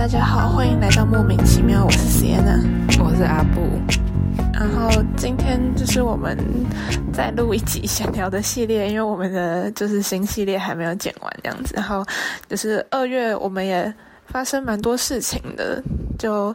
[0.00, 1.84] 大家好，欢迎来到莫名其妙。
[1.84, 2.58] 我是 Sienna，
[3.04, 3.60] 我是阿布。
[4.50, 6.38] 然后今天就是我们
[7.12, 11.74] 在录一集闲聊的系列，因为我们的就是新系列还没有剪完这样子。
[11.76, 12.02] 然后
[12.48, 13.92] 就是二月，我们也
[14.24, 15.82] 发生蛮多事情的，
[16.18, 16.52] 就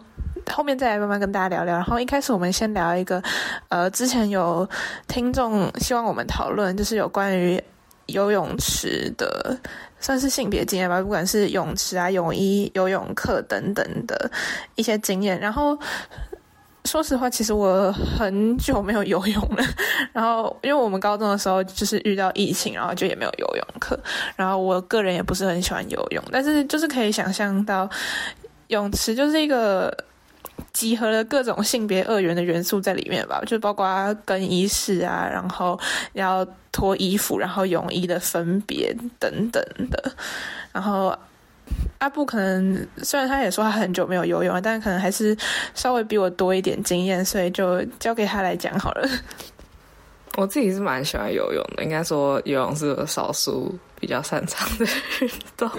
[0.52, 1.76] 后面再来慢慢跟大家聊聊。
[1.76, 3.22] 然后一开始我们先聊一个，
[3.70, 4.68] 呃，之前有
[5.08, 7.64] 听众希望我们讨论，就是有关于
[8.08, 9.58] 游泳池的。
[9.98, 14.30] 算是性别经验吧，不管是泳池啊、泳衣、游泳课等等的
[14.76, 15.40] 一些经验。
[15.40, 15.76] 然后
[16.84, 19.66] 说实话，其实我很久没有游泳了。
[20.14, 24.00] 然后因为我们高中的时候就是遇到疫情，然后就也没有游泳课。
[24.36, 27.90] 然后我个人也不是很喜欢游泳，但是就是可以想象到
[28.68, 29.92] 泳池就是一个。
[30.76, 35.80] 集合了各种性别二元的元素在里面吧，就包括更衣室啊，然后
[36.12, 40.12] 要脱衣服，然后泳衣的分别等等的。
[40.74, 41.18] 然后
[42.00, 45.36] 阿布可能虽然他也说他很久没有游泳了，但可能还是
[45.74, 49.10] 稍微比我多一点经验，所以就交给他来讲好了。
[50.36, 54.86] 我自己是蛮喜欢游泳的，应该说游泳是少数比较擅长的
[55.22, 55.72] 运动。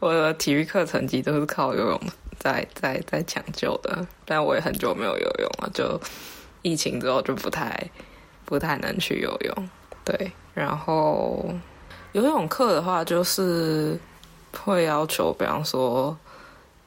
[0.00, 2.12] 我的体育课成绩都是靠游泳的。
[2.40, 6.00] 在在在抢救的，但我也很久没有游泳了，就
[6.62, 7.78] 疫情之后就不太
[8.46, 9.68] 不太能去游泳。
[10.06, 11.52] 对，然后
[12.12, 14.00] 游泳课的话，就是
[14.64, 16.16] 会要求，比方说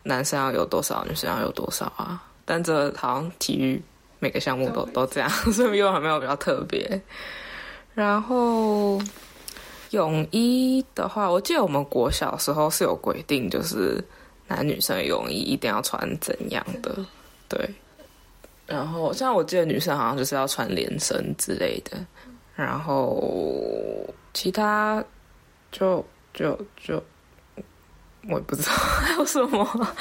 [0.01, 2.23] 男生要有多少，女生要有多少啊。
[2.45, 3.79] 但这好像体育
[4.17, 6.99] 每个项目都都这样， 所以游泳没有比较特别。
[7.93, 8.99] 然后
[9.91, 14.03] 泳衣的话，我记得我们国小时候是有规定，就是。
[14.53, 16.95] 男女生泳衣一定要穿怎样的？
[17.49, 17.67] 对，
[18.67, 21.97] 然后像我记得女生好像就是要穿连身之类的，
[22.55, 25.03] 然后其他
[25.71, 27.03] 就就就
[28.29, 29.95] 我也不知道还有什么。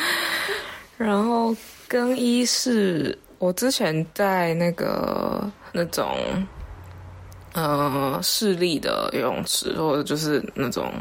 [0.99, 1.57] 然后
[1.89, 6.15] 更衣室，我之前在那个那种
[7.55, 10.93] 呃市立的游泳池，或者就是那种。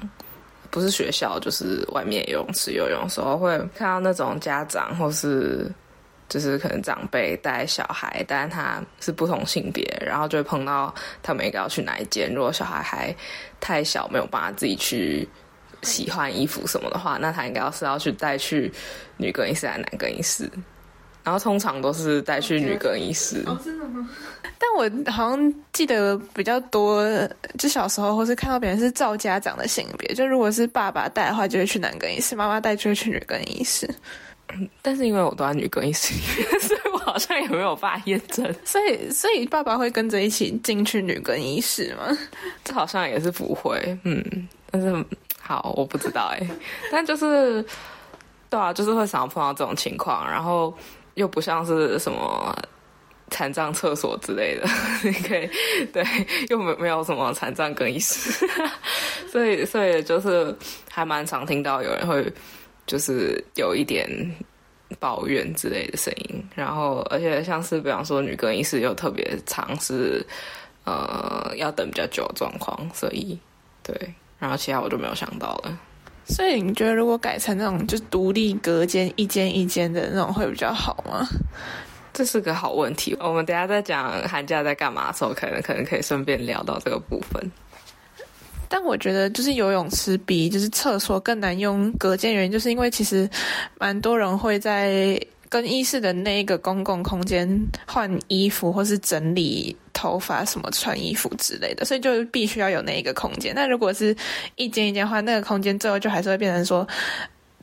[0.72, 5.70] 不是学校，就是外面游泳池游泳的时候，会看到那种家长或是
[6.30, 12.34] 就是可能长辈带小孩，但他是不同性别，然后就会碰到他们一个要去哪一间。
[12.34, 13.14] 如果小孩还
[13.60, 15.28] 太小，没有办法自己去
[15.82, 18.72] 喜欢衣服什么的话，那他应该要是要去带去
[19.18, 20.50] 女更衣室还是男更衣室？
[21.24, 23.44] 然后通常都是带去女更衣室。
[23.46, 24.10] 哦，真的吗？
[24.58, 27.04] 但我好像记得比较多，
[27.58, 33.90] 就小时候或是看到别人是照家长的性别，就如果是爸爸带的话，就会去男更衣室；妈妈带就会去女更衣室。
[34.82, 36.14] 但是因为我都在女更衣室，
[36.60, 38.54] 所以我好像也没有办法验证。
[38.66, 42.16] 所以，所以爸爸会跟着一起进去女更衣室吗？
[42.64, 43.98] 这好像也是不会。
[44.04, 44.24] 嗯，
[44.70, 45.06] 但是
[45.40, 46.48] 好，我不知道哎。
[46.92, 47.66] 但就是
[48.50, 50.72] 对啊，就是会常碰到这种情况，然后。
[51.16, 52.56] 又不像是什么
[53.30, 54.68] 残障厕所之类的，
[55.04, 55.50] 你可以
[55.94, 56.04] 对，
[56.50, 58.46] 又没没有什么残障更衣室，
[59.32, 60.56] 所以所以就是
[60.90, 62.32] 还蛮常听到有人会
[62.86, 64.10] 就是有一点
[65.00, 70.26] 抱怨之类的声音，然后而且像是比方说女更衣室又特别长，是
[70.84, 73.40] 呃要等比较久的状况，所以
[73.82, 73.96] 对，
[74.40, 75.80] 然后其他我就没有想到了。
[76.32, 81.28] 所以你觉得如果改成那种就独立隔间一间一间的那种会比较好吗？
[82.14, 83.16] 这是个好问题。
[83.20, 87.52] 我们等下再讲寒假在干嘛的时候，可能可能可以顺便聊到这个部分。
[88.70, 93.30] 但我觉得就是游泳池比就是厕所更难用隔间，原因就是因为其实
[93.78, 95.20] 蛮多人会在。
[95.52, 97.46] 跟衣室的那一个公共空间
[97.86, 103.54] 换衣服或是整理头发、什么穿衣服之类的，所以就必须要有那一个空间。
[103.54, 104.16] 那如果是
[104.56, 106.88] 一间一间换，那个空间最后就还是会变成说，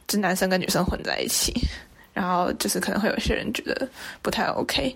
[0.06, 1.50] 就男生跟女生混在一起，
[2.12, 3.88] 然后就是可能会有些人觉得
[4.20, 4.94] 不太 OK。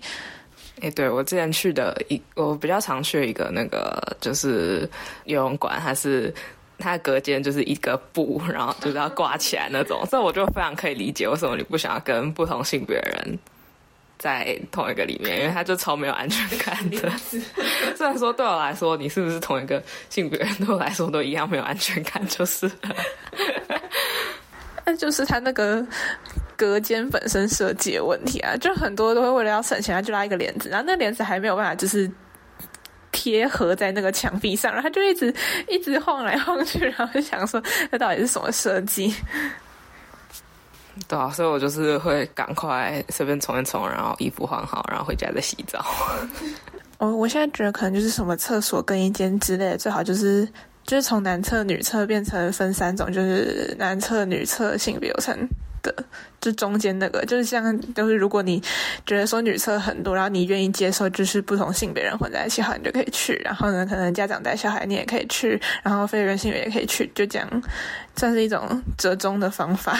[0.79, 4.87] 哎，对我之前去的一，我比较常去一个那个就是
[5.25, 6.31] 游泳馆，还是。
[6.77, 13.39] 它隔间就是一个布，然后就是要挂起来那种，所以我就非常可以理解为什么你不想要跟不同性别的人
[14.17, 17.09] 在同一个里面，因为他就超没有安全感的。
[17.95, 22.69] 虽然说对我来说，你是不是同一个性别人，对我来说都一样没有安全感，就是。
[24.85, 25.85] 那就是他那个
[26.57, 32.09] 隔间本身设计的问题啊，就很多都会为了要省钱，他就拉一个帘子，然后那帘子还没有办法就是。
[33.23, 35.33] 贴合在那个墙壁上，然后他就一直
[35.69, 39.13] 一直晃来晃去，然后就想说，那到底是什么设计？
[41.07, 45.85] 对啊，所以我就是会赶快随便冲一冲，然后衣服换好，然后回家再洗澡。
[46.99, 50.45] 我我现在觉得可能就是什么厕所更衣间之类的，最好就是
[50.85, 55.47] 就是从男厕、女厕变成分三种，就是男厕、女厕、性别有成
[55.83, 55.93] 的，
[56.41, 58.59] 就中间那个，就是像就是如果你
[59.05, 63.35] 觉得说女厕很多，然后你愿意接受就是不同性别人混在一起，好，你就可以去。
[63.43, 67.63] 然后呢，可能家长带小孩你也可以去，然后非人性别也可以去，就这样
[68.15, 69.95] 算是一种折中的方法。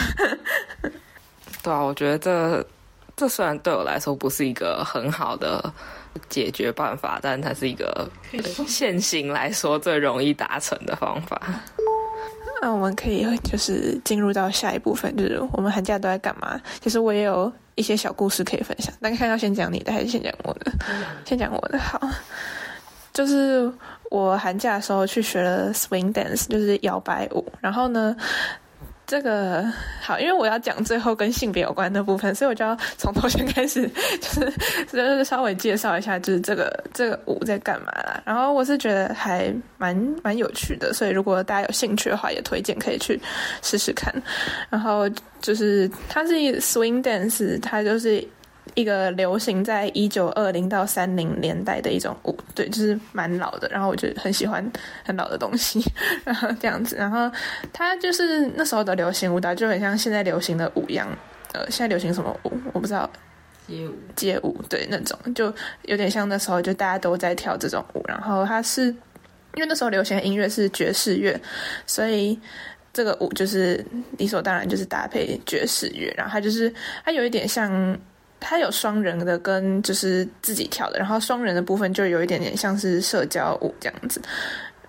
[1.61, 2.65] 对啊，我觉得这
[3.15, 5.71] 这虽然对我来说不是一个很好的
[6.29, 8.09] 解决办法，但它是一个
[8.67, 11.41] 现行来说最容易达成的方法。
[12.61, 16.59] 那我们可以就是进入到下一部分，就是我们寒假都在干嘛？
[16.81, 18.93] 其实我也有一些小故事可以分享。
[19.01, 20.71] 大家看要先讲你的还是先讲我的？
[21.25, 21.99] 先讲我的好。
[23.13, 23.71] 就是
[24.09, 27.45] 我寒假的时候去学了 swing dance，就是摇摆舞。
[27.61, 28.15] 然后呢？
[29.13, 29.63] 这个
[30.01, 33.87] 好，因为我要讲最后跟性别有关的部分，所以我就要从头先开始，
[34.19, 34.51] 就是
[34.91, 38.19] 就是稍微介绍一下，就是这个这个舞在干嘛啦。
[38.25, 43.21] 然后我是觉得还蛮蛮有趣的，所以如果大家有兴趣的话，也推荐可以去
[43.61, 44.11] 试试看。
[44.71, 45.07] 然后
[45.39, 48.27] 就是它是 swing dance，它就是。
[48.75, 53.67] 一个流行在一九二零到三零年代的一种舞，对，就是蛮老的。
[53.69, 54.65] 然后我就很喜欢
[55.03, 55.83] 很老的东西，
[56.25, 56.95] 然后这样子。
[56.95, 57.31] 然后
[57.71, 61.07] 它就是那时候的流行舞蹈，就很像现在流行的舞一样。
[61.53, 62.51] 呃，现在流行什么舞？
[62.73, 63.09] 我不知道。
[63.67, 63.93] 街舞。
[64.15, 68.03] 街舞，对，那种就有点像那时候就大家都在跳这种舞。
[68.07, 71.39] 然后它是因为那时候流行的音乐是爵士乐，
[71.85, 72.39] 所以
[72.91, 73.85] 这个舞就是
[74.17, 76.11] 理所当然就是搭配爵士乐。
[76.17, 76.73] 然后它就是
[77.05, 77.95] 它有一点像。
[78.45, 84.21] 它有双人的跟就是自己跳的，然后双人的部分就有一点点像是社交舞这样子，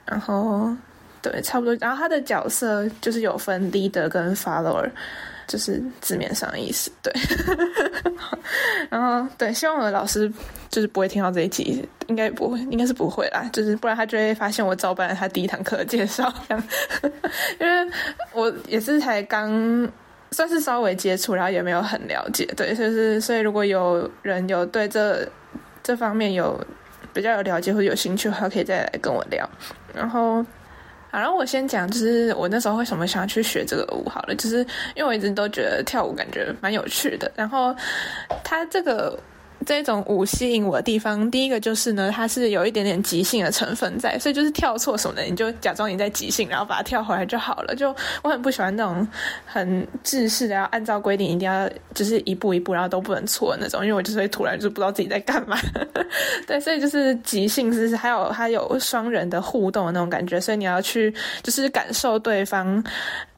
[0.05, 0.75] 然后
[1.23, 1.75] 对，差不多。
[1.81, 4.91] 然后他的角色就是有分 leader 跟 follower，
[5.47, 6.91] 就是字面上的意思。
[7.01, 7.13] 对，
[8.91, 10.31] 然后对，希望我的老师
[10.69, 16.31] 就是不会听到这一集，应该不会，应该是不会啦，就是不然他就会发现我照搬了他第一堂课的介绍，
[17.59, 17.93] 因为
[18.33, 19.89] 我也是才刚。
[20.35, 25.27] 算是稍微接触，然后也没有很了解，对，就是所以如果有人有对这
[25.83, 26.61] 这方面有
[27.13, 29.49] 比较有了解或者有兴趣的话，可以再来跟我聊。
[29.95, 30.43] 然后，
[31.11, 34.59] 好，然后我先讲，就是我那时候为什么想要去学这个舞，好了，就是
[34.97, 37.75] 因为我一直都觉得跳舞感觉蛮有趣的，然后
[38.43, 39.19] 它这个。
[39.65, 47.75] 这种舞吸引我的地方，第一个就是呢，它是有一点点即兴的成分在，所以就是跳错什么的，你就假装你在即兴，然后把它跳回来就好了。
[47.75, 49.07] 就我很不喜欢那种
[49.45, 55.59] 很制式的，要按照规定一定要就是一步一步，然后都不能错那种，因为我就是会突然就不知道自己在干嘛。
[56.47, 61.13] 对，所以就是即兴是还有还有双人的互动的那种感觉，所以你要去
[61.43, 62.83] 就是感受对方。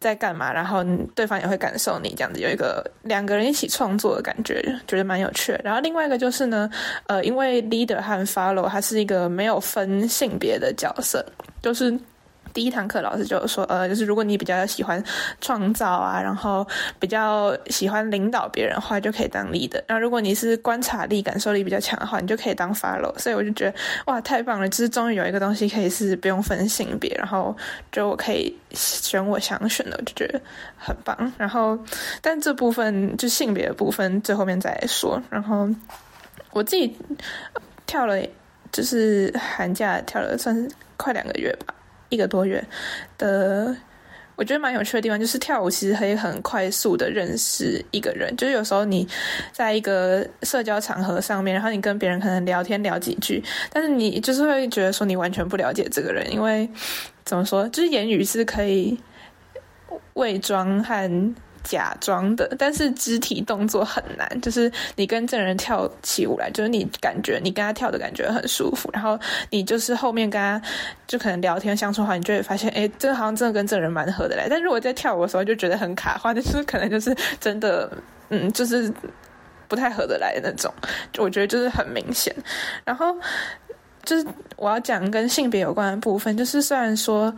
[0.06, 0.52] 在干嘛？
[0.52, 5.58] 然后对方也会感受你这样子，有一个两个人一起创作的感觉，觉得蛮有趣。
[5.64, 6.70] 然后另外一个就是呢，
[7.08, 11.24] 呃，因为 leader 和 follow 它是一个没有分性别的角色，
[11.60, 11.98] 就是。
[12.56, 15.04] 第一堂课老师就说，呃，就是如果你比较喜欢
[15.42, 16.66] 创造啊，然后
[16.98, 19.78] 比较喜欢领导别人的话，就可以当 leader。
[19.86, 23.14] 然后如果你是观察力、感受力比较强的话，你就可以当 follow。
[23.18, 23.74] 所以我就觉得，
[24.06, 24.66] 哇，太棒了！
[24.70, 27.54] 就是终于有一个东西可以是不用分性别，然后
[27.92, 30.40] 就我可以选我想选的，我就觉得
[30.78, 31.30] 很棒。
[31.36, 31.78] 然后，
[32.22, 35.22] 但这部分就性别的部分，最后面再说。
[35.28, 35.68] 然后
[36.52, 36.96] 我自己
[37.84, 38.18] 跳了，
[38.72, 40.66] 就是寒假跳了，算是
[40.96, 41.74] 快两个月吧。
[42.08, 42.62] 一个多月
[43.18, 43.76] 的，
[44.36, 48.36] 我觉得蛮有趣的地方就是跳舞其实可以很快速的认识一个人。
[48.36, 49.06] 就是有时候你
[49.52, 53.42] 在一个社交场合上面，然后你跟别人可能聊天聊几句，
[53.72, 56.68] 但是你就是会觉得说你完全不了解这个人，因为
[57.24, 58.98] 怎么说，就是言语是可以
[60.14, 61.34] 伪装和。
[61.68, 64.40] 假装的，但是肢体动作很难。
[64.40, 69.18] 就是你跟这人跳起舞来，就是你感觉你跟他跳的感觉很舒服，然后
[69.50, 70.60] 你就是后面跟他
[71.06, 74.48] 就可能聊天相处的话，你就会发现，哎，这好像真的跟这人蛮合得来。
[74.48, 77.90] 但如果在跳舞的时候就觉得很卡话，就是可能就是真的，
[78.28, 78.92] 嗯，就是
[79.66, 80.72] 不太合得来的那种。
[81.18, 82.34] 我觉得就是很明显。
[82.84, 83.16] 然后
[84.04, 87.34] 就是我要讲跟性别有关的部分，就是虽然说。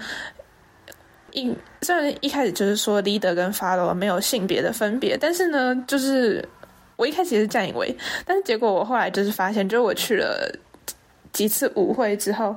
[1.33, 6.47] 一虽然一开始就是说 leader 跟 follower 没有性别的分别，但是呢，就是
[6.97, 7.95] 我一开始也是这样以为，
[8.25, 10.51] 但是结果我后来就是发现，就是我去了
[11.33, 12.57] 几次舞会之后，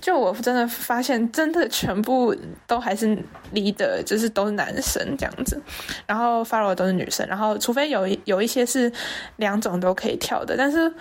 [0.00, 3.16] 就我真的发现，真的全部都还是
[3.54, 5.60] leader，就是都是男生这样子，
[6.06, 8.92] 然后 follower 都是女生，然后除非有有一些是
[9.36, 10.92] 两种都可以跳的，但是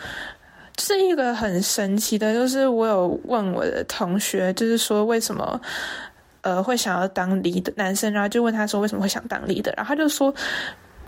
[0.79, 5.59] 是一个很神奇的，就是我有问我的同学，就是说为什么。
[6.41, 10.33] 呃，会想要当 lead 的男生，然后就问他说为什么会想当 lead 的，然后他就说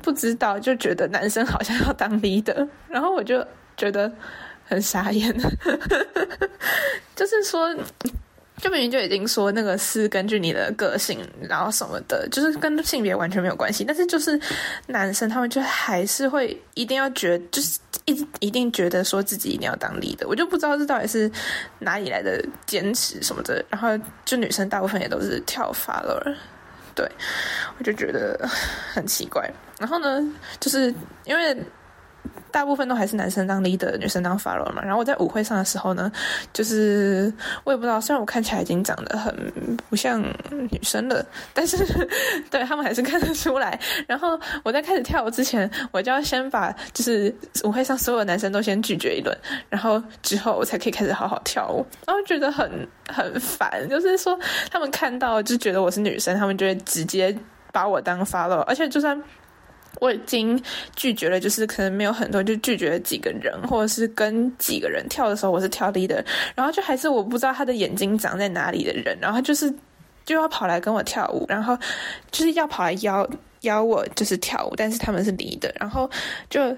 [0.02, 3.46] 不知道，就觉得男生好像要当 lead 的， 然后我就
[3.78, 4.12] 觉得
[4.66, 5.36] 很傻眼，
[7.16, 7.74] 就是说，
[8.62, 13.84] 就明明就已经说那个是根据你的个性，然后什么的，就是跟性别完全没有关系。
[13.84, 14.40] 但是就是
[14.86, 20.28] 男生他们就还是会一定要觉，就是一一定觉得说自己一定要当立的。
[20.28, 21.30] 我就不知道这到底是
[21.80, 23.66] 哪里来的坚持什么的。
[23.68, 23.90] 然后
[24.24, 26.36] 就女生大部分也都是跳 follower，
[26.94, 27.10] 对
[27.80, 28.48] 我就觉得
[28.94, 29.52] 很奇怪。
[29.80, 30.24] 然后呢，
[30.60, 30.94] 就是
[31.26, 31.58] 因为。
[32.52, 34.82] 大部分都还是男生当 leader，女生当 follower 嘛。
[34.84, 36.12] 然后我在舞会上的时候呢，
[36.54, 37.32] 就是
[37.64, 39.34] 我也不知道，虽然我看起来已经长得很
[39.90, 41.78] 不像女生了，但是
[42.52, 43.80] 对他们还是看得出来。
[44.08, 49.36] 然后我在开始跳舞之前，我就要先把就是舞会上所有的男生都先拒绝一轮，
[49.70, 51.86] 然后之后我才可以开始好好跳舞。
[52.06, 52.70] 然后觉得很
[53.08, 54.38] 很烦，就是说
[54.70, 57.36] 他们看到就觉得我是女生，他们就会直接
[57.72, 59.22] 把我当 follower，而且就算。
[60.02, 60.62] 我已经
[60.96, 66.22] 拒绝了，就是可能没有很多，就拒绝了几个人，或者是跟几个人跳的时候，我是跳 leader，
[66.56, 69.72] 然后就还是我不知道他的眼睛长在哪里的人，然后就是
[70.26, 71.78] 就要跑来跟我跳舞，然后
[72.32, 73.30] 就是要跑来邀
[73.62, 76.10] 邀我就是跳舞，但是他们是离的然后
[76.50, 76.76] 就。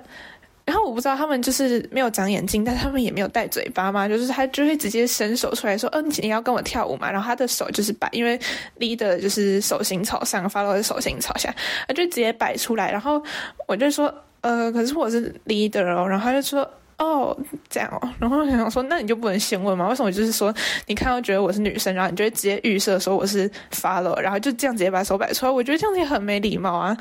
[0.65, 8.39] 然后我不知道他们就是没有长眼睛，但他们也没有戴嘴巴嘛，就是他就会直接伸手出来说：“嗯，你要跟我跳舞嘛？”然后他的手就是摆，因为
[8.79, 11.53] leader 就是手心朝上，follow 是手心朝下，
[11.87, 12.91] 他就直接摆出来。
[12.91, 13.21] 然后
[13.67, 16.69] 我就说：“呃，可是我是 leader 哦。”然后他就说。
[16.97, 17.35] 哦，
[17.69, 19.89] 这样哦，然后我想说，那你就不能先问吗？
[19.89, 20.53] 为什么就是说，
[20.85, 25.51] 你看到觉得我是女生，然后你就会直接预设说我是 follow，然后就这样直接把手摆出来？
[25.51, 26.95] 我觉得这样子也很没礼貌啊。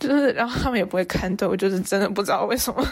[0.00, 2.82] 就是，然后他们也不会看，对我就是真的不知道为什么。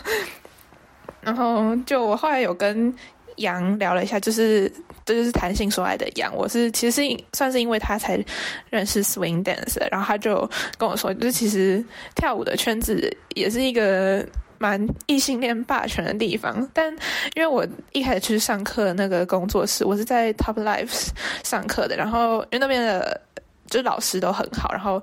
[1.23, 2.95] 然后就我后来有跟
[3.37, 4.71] 杨聊了一下，就是
[5.07, 8.23] 这就是谈性说爱的杨，我是其实算是因为他才
[8.69, 11.83] 认识 swing dance，然后他就跟我说，就是其实
[12.15, 14.25] 跳舞的圈子也是一个。
[14.65, 16.91] 蛮异性恋霸权的地方，但
[17.35, 21.09] 因为我一开始去上课那个工作室，我是在 Top Lives
[21.43, 23.21] 上课的，然后因为那边的
[23.67, 25.03] 就老师都很好，然后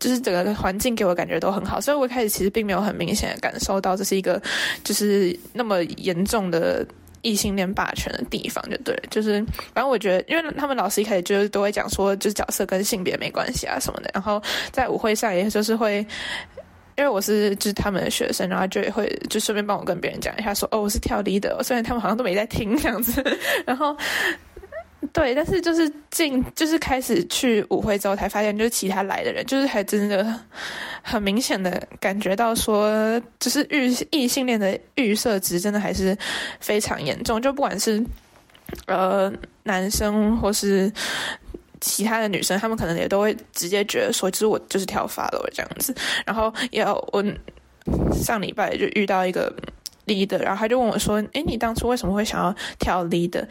[0.00, 4.40] 就是整个环境给我感觉都很好，所以我一开始其实并没有很明显的感受到这是一个
[4.82, 6.86] 就是那么严重的
[7.20, 9.44] 异性恋霸权的地方，就对，就是
[9.74, 14.42] 反正我觉得，因为他们老师一开始就是都会讲说，就是角色跟性别没关系啊什么的，然后
[14.72, 16.06] 在舞会上也就是会。
[16.96, 23.22] 因为我是就是他们的学生，然后就会就顺便帮我跟别人讲一下，说哦我是跳 lead 的，虽然他们好像都没在听这样子，
[23.66, 23.96] 然后
[25.12, 30.40] 对，但是就是进就是开始去舞会之后，才发现就是其他来的人，就是还真的
[31.02, 36.16] 很明显的感觉到说，就是异异性恋的预设值真的还是
[36.60, 38.04] 非常严重，就不管是
[38.86, 39.32] 呃
[39.62, 40.92] 男生或是。
[41.84, 45.94] 其他的女生，她们可能也都会直接觉得说，其实我就是跳发了这样子。
[46.24, 47.22] 然后也我
[48.14, 49.54] 上礼拜就遇到一个
[50.06, 53.46] leader，然后他就问我说：“哎，你当初为什么会想要跳 leader？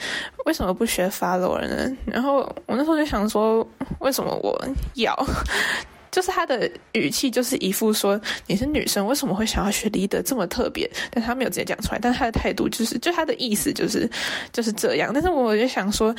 [0.45, 3.67] 为什么不学 follow 呢？”然后我那时候就想说，
[3.99, 4.59] 为什么我
[4.95, 5.15] 要？
[6.09, 10.89] 就是他的语气就是一副说你是女生，为什么会想要学 leader 这么特别？
[11.11, 14.09] 但他没有直接讲出来，但他的态度就是，就他的意思就是
[14.51, 15.11] 就是这样。
[15.13, 16.15] 但是我就想说。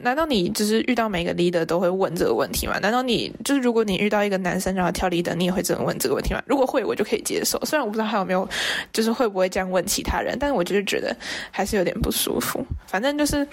[0.00, 2.78] 难道你就是遇到每个 leader 都会问这个问题吗？
[2.80, 6.42] 难道你就是如果你遇到一个男生然后跳 leader，你也会这样问这个问题吗？
[6.46, 7.58] 如果会，我就可以接受。
[7.64, 8.48] 虽然我不知道他有没有，
[8.92, 11.16] 就是会不会这样问其他人，但是我就是觉得
[11.50, 12.64] 还是有点不舒服。
[12.86, 13.46] 反正就是，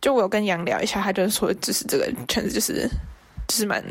[0.00, 2.88] 就我有跟杨聊一下，他就是说，就是这个圈子就是
[3.46, 3.82] 就是蛮。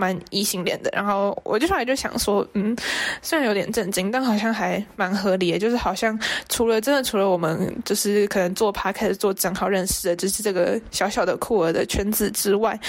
[0.00, 2.74] 蛮异性恋的，然后我就后来就想说，嗯，
[3.20, 5.58] 虽然有点震惊，但好像还蛮合理的。
[5.58, 12.80] 就是好像除了真的除了我们，就是可能做趴开始做账号认识的， 就是这个小小的酷儿的圈子之外，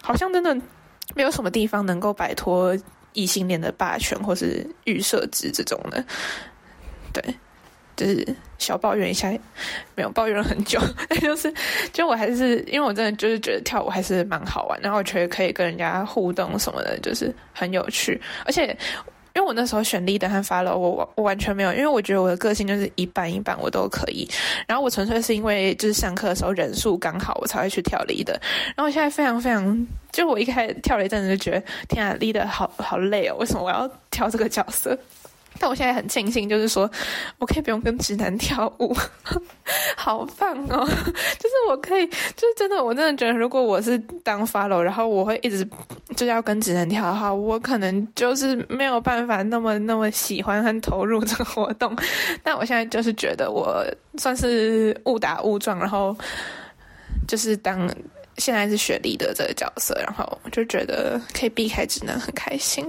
[0.00, 0.56] 好像真的
[1.16, 2.78] 没有什么地方能够摆脱
[3.14, 6.04] 异性恋的霸权或是预设值这种的，
[7.12, 7.34] 对。
[7.96, 9.30] 就是小抱怨一下，
[9.94, 10.80] 没有抱怨了很久。
[11.20, 11.52] 就是，
[11.92, 18.20] 就我还是因为我真的就是觉得跳舞还是蛮好玩，然后我觉得可以跟人家互动什么的，就是很有趣。
[18.44, 18.76] 而且，
[19.34, 24.28] 因为我那时候选 leader 和 follow，我我完全没有，因为我觉得我的个性就是一半一半，我都可以。
[24.66, 28.36] 然后我纯粹是因为就是上课的时候人数刚好，我才会去跳 leader。
[28.76, 34.96] 然后我现在非常非常，就我一开始跳了一阵子就觉得，天啊，leader 好好累哦，为什么我要跳这个角色？
[35.58, 36.90] 但我现在很庆幸，就是说
[37.38, 38.94] 我可以不用跟直男跳舞，
[39.96, 40.84] 好棒哦！
[40.84, 45.66] 就是我可以，就是真的，我真的觉得，如果我是当 follow，然后我会一直
[46.16, 51.96] 就要跟直男跳的话，我可能就是没有办法那么那么喜欢和投入这个活动。
[52.42, 53.84] 但我现在就是觉得，我
[54.18, 56.16] 算是误打误撞，然后
[57.28, 57.88] 就是当
[58.38, 62.84] 现在是雪莉的这个角色，然后就觉得可以避开直男，很开心。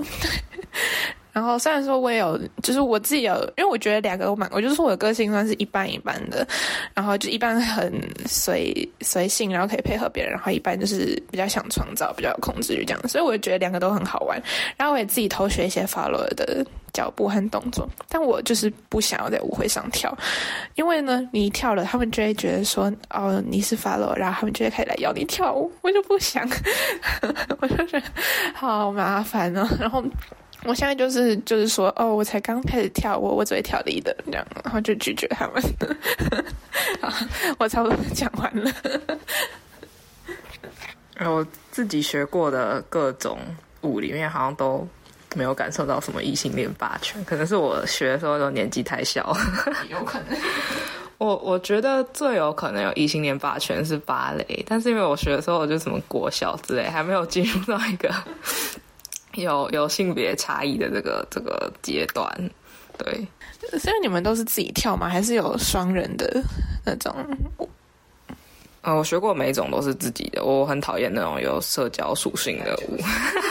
[1.36, 6.48] 然后虽然说我也有，就是我自己有，因为我觉得两个都蛮，我就是我的个性算是一半一半的，
[6.94, 7.92] 然后就一半很
[8.26, 14.42] 随随性，然后可以配合别人，然后一半就是比较想创造，比较有控制欲这样，所以我觉得两个都很好玩。
[14.78, 20.18] 然后我也自己偷学一些 follow 的脚步和动作，但我就是不想要在舞会上跳，
[20.76, 26.50] 因为呢，你一跳了，他们就会觉得说，哦，你是 follow，然后他们就会开始来要你跳舞，我就不想，
[27.60, 28.06] 我就觉得
[28.54, 30.02] 好麻烦哦，然后。
[30.66, 35.64] 我现在就是就是说，哦，我才刚开始跳舞，我只会跳离的这样，然后就拒绝他们。
[37.02, 37.14] 好，
[37.60, 38.72] 我差不多讲完了。
[41.20, 43.38] 我自己学过的各种
[43.82, 44.86] 舞里面，好像都
[45.36, 49.38] 没有感受到什么异性恋霸权，可能是我学的时候都年纪太小。
[49.90, 50.38] 有可能。
[51.18, 58.14] 我我觉得最有可能有异性恋霸权是芭蕾，但是因为我学的时候我就什么国小之类，还没有进入到一个。
[59.36, 62.30] 有有性别差异的这个这个阶段，
[62.98, 63.28] 对。
[63.80, 65.10] 所以你们都是自己跳吗？
[65.10, 66.44] 还是有双人的
[66.86, 67.16] 那种？
[68.84, 70.46] 嗯，我学过每一种都是自己的。
[70.46, 73.00] 我很讨厌那种有社交属性的舞。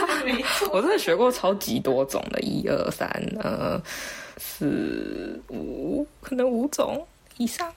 [0.71, 3.09] 我真的学过超级多种的，一二三，
[3.43, 3.81] 呃，
[4.37, 7.69] 四五，可能五种以上。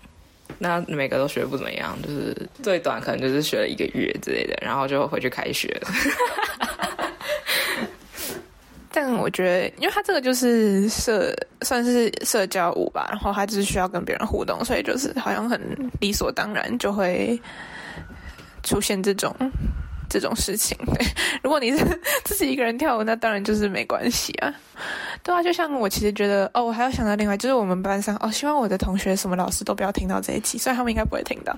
[0.58, 5.88] 那每个都学不怎么样，就是最短可能就是学了一个月之类的，然后就回去开学了。
[9.00, 15.60] 但我觉得，因为他这个就是社算是社交舞吧，然后他就是需要跟别人互动，所以就是好像很
[16.00, 17.40] 理所当然就会
[18.64, 19.32] 出现这种
[20.10, 20.76] 这种事情。
[20.86, 21.06] 对，
[21.44, 21.84] 如果你是
[22.24, 24.52] 自己一个人跳舞，那当然就是没关系啊。
[25.22, 31.56] 对啊，就像我其实觉得，哦，我还要想到另外，就是我们班上，哦，希望我的同学什么老师都不要听到这一期，虽然他们应该不会听到。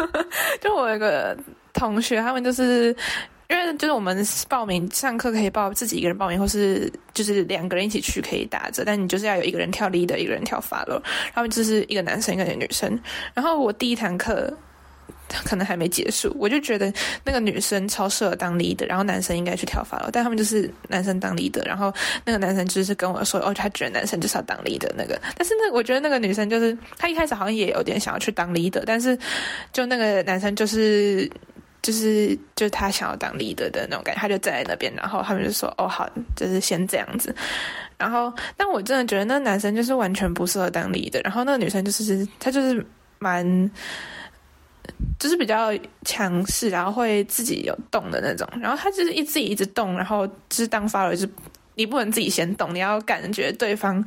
[0.60, 1.34] 就我有个
[1.72, 2.94] 同学，他们就是。
[3.48, 11.00] 因为就是我们报名上课可以报自己一个人报名，或是就是两个人一起去可以打折，但你就是要有一个人跳 leader，一个人跳 follow，
[11.34, 12.98] 他们就是一个男生一个女生。
[13.34, 14.50] 然后我第一堂课
[15.44, 21.92] 可能还没结束，我就觉得那个女生超适合当 leader，然后男生应该去跳 follow，但他们就是男生当 leader，然后
[22.24, 29.18] 那个男生就是跟我说，哦，他觉得男生就是要当 leader 那个，但是那我觉得那个女生就是她一开始好像也有点想要去当 leader，但是
[29.72, 31.30] 就那个男生就是。
[31.84, 37.36] 就是就是他想要当 leader 的那种感觉，他就站在那边，然后他们就说：“哦，好，就是先这样子。”
[37.98, 42.84] 然后，但我真的觉得那个男生就是完全不适合当 leader，然后那个女生就是她就是
[43.18, 43.70] 蛮，
[45.18, 45.70] 就是比较
[46.06, 51.28] 强势，然后会自己有动的那种，然后他就是一自己一直动，然后就是当发了，就
[51.74, 54.02] 你不能自己先动，你要感觉对方。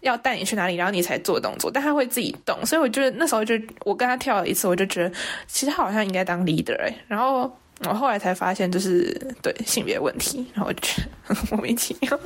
[0.00, 5.14] 要带你去哪里，然后你才做动作，但他会自己动，所以我觉得那时候就我跟他跳了一次，我就觉得
[5.46, 7.50] 其实他好像应该当 leader 哎，然后
[7.86, 12.18] 我后来才发现就是对性别问题，然后 我就觉得莫名其妙，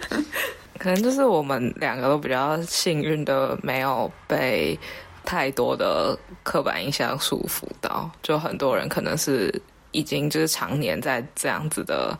[0.78, 4.78] 可能就是我们两个都比较幸运的，没有被
[5.24, 9.50] 太多的刻板印象束缚到，就很多人可能是
[9.92, 12.18] 已经就是常年在这样子的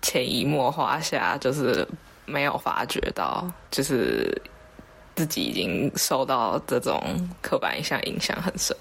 [0.00, 1.86] 潜移默化下，就是。
[2.24, 4.30] 没有发觉到，就是
[5.14, 7.02] 自己已经受到这种
[7.42, 8.76] 刻板印象影响很深。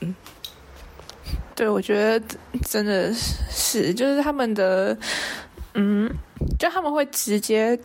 [1.56, 2.26] 对，我觉得
[2.68, 4.98] 真的是，就是他们的，
[5.74, 6.10] 嗯，
[6.58, 7.78] 就他们会直接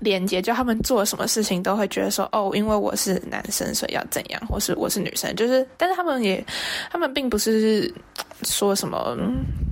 [0.00, 6.44] 连接，就他们做什么事情都会觉得说，哦，因为我是男生，所以要怎样，或是我是女生，就是，但是他们也，
[6.90, 7.92] 他们并不是
[8.42, 9.16] 说什么，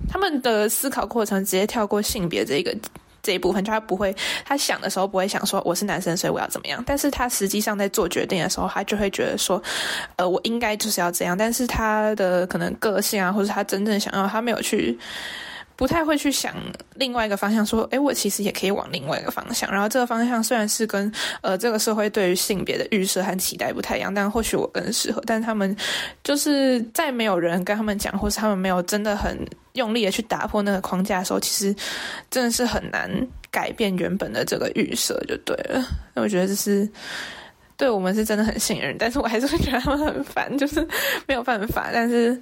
[0.09, 2.77] 他们的思考过程直接跳过性别这一个。
[3.25, 6.81] 这一部分，就他不会，他想的时候不会想说我是男生，所以我要怎么样。
[6.87, 9.61] 但是他实际上在做决定的时候，他就会觉得说，
[10.15, 11.37] 呃，我应该就是要这样。
[11.37, 14.97] 但是他的可能个性啊，或者他真正想要，他没有去。
[15.77, 16.55] 不太会去想
[16.95, 19.71] 另外一个方向，说，哎，我其实也可以往另外一个方向。
[19.71, 25.23] 然后这个方向虽然是跟呃这个社会对于性别的预设和期待不太一样，但或许我更适合。
[25.27, 25.77] 但他们
[26.23, 29.37] 就是在没有人跟他们讲，或是他们没有真的很
[29.73, 31.75] 用力的去打破那个框架的时候，其实
[32.31, 33.11] 真的是很难
[33.51, 35.85] 改变原本的这个预设，就对了。
[36.15, 36.89] 那我觉得这是。
[37.77, 40.87] 对我们是真的很信任，但是我还是会觉得他们很烦，就是
[41.27, 42.41] 没有办法，但是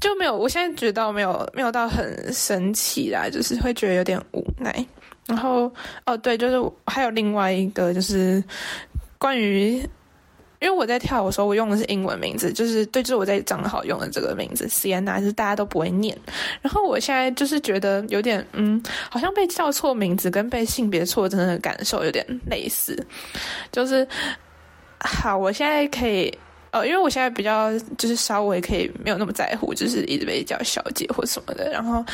[0.00, 0.36] 就没有。
[0.36, 4.84] 我现在觉得没有没有到很生气啦，就是会觉得有点无奈。
[5.26, 5.72] 然后
[6.04, 8.44] 哦，对，就是还有另外一个就是
[9.18, 9.78] 关于，
[10.60, 16.16] 因为我在跳舞的时候，我用的是英文名字，就是对，就是我在账号用的这个名字 Sienna，就是大家都不会念。
[16.60, 22.94] 然后我现在就是觉得有点嗯，好像被叫错名字跟被性别错真的感受有点类似，
[23.72, 24.06] 就是。
[25.00, 26.32] 好，我现在可以，
[26.70, 31.70] 呃，因为我现在比较就是稍微可以没有那么在乎，就是一直被叫小姐或什么的。
[31.70, 32.04] 然后，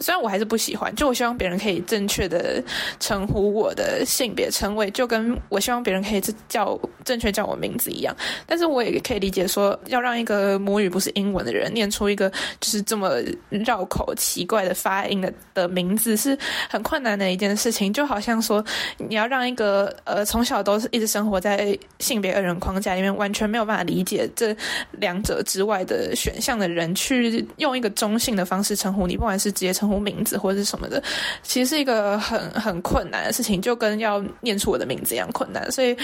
[0.00, 2.62] 虽然我还是不喜欢，就我希望别人可以正确的
[3.00, 8.16] 称呼我的性别称谓，就跟我希望别人可以叫正确叫我名字一样。
[8.46, 12.30] 但是我也可以理解说，要让一个母语不是英文的人念出一个
[12.60, 13.16] 就是这么
[13.48, 16.38] 绕口、奇怪的发音的的名字，是
[16.70, 17.92] 很困难的一件事情。
[17.92, 18.64] 就好像说，
[18.98, 24.56] 你要让一个呃从小都是一直生活在性别二人框架里面，完全没有办法理解这
[24.92, 29.87] 两者之外的选项的人，去用一个中性的方式称呼你，不管是直接称。
[29.88, 31.02] 呼名字或者是什么的，
[31.42, 35.70] 其实是一个很很困难的事情，就跟要念出我的名字一样困难。
[35.72, 35.96] 所以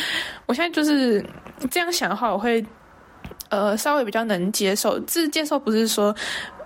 [0.47, 1.25] 我现在就是
[1.71, 2.65] 这样想的话，我会
[3.51, 4.99] 呃稍微比较能接受。
[5.01, 6.15] 这接受不是说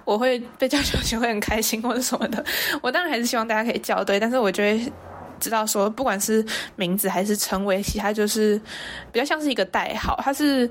[0.04, 2.44] 我会被叫小姐会很开心或者什么的，
[2.80, 4.92] 我当然还是希望大家可以叫对，但是我觉得。
[5.40, 8.60] 知道说，不管是名字还是称谓，其他就是
[9.12, 10.68] 比较像是一个代号，它是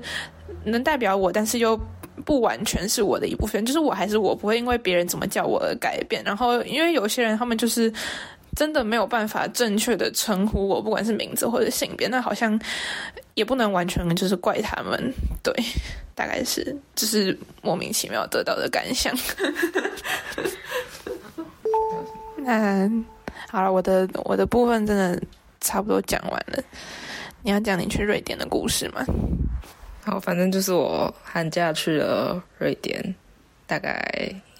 [0.64, 1.80] 能代表我，但是又。
[2.24, 6.22] 不完全是我的一部分，就是我还是我，不会因为别人怎么叫我而改变。
[6.24, 7.92] 然后，因为有些人他们就是
[8.56, 12.60] 真的没有办法正确的称呼我，不管是名字或者性别，那好像
[13.34, 15.12] 也不能完全就是怪他们。
[15.42, 15.54] 对，
[16.14, 19.14] 大概是就是莫名其妙得到的感想。
[22.36, 22.90] 那
[23.48, 25.20] 好了，我的我的部分真的
[25.60, 26.62] 差不多讲完了。
[27.42, 29.04] 你要讲你去瑞典的故事吗？
[30.08, 33.14] 好，反正就是我寒假去了瑞典，
[33.66, 34.02] 大概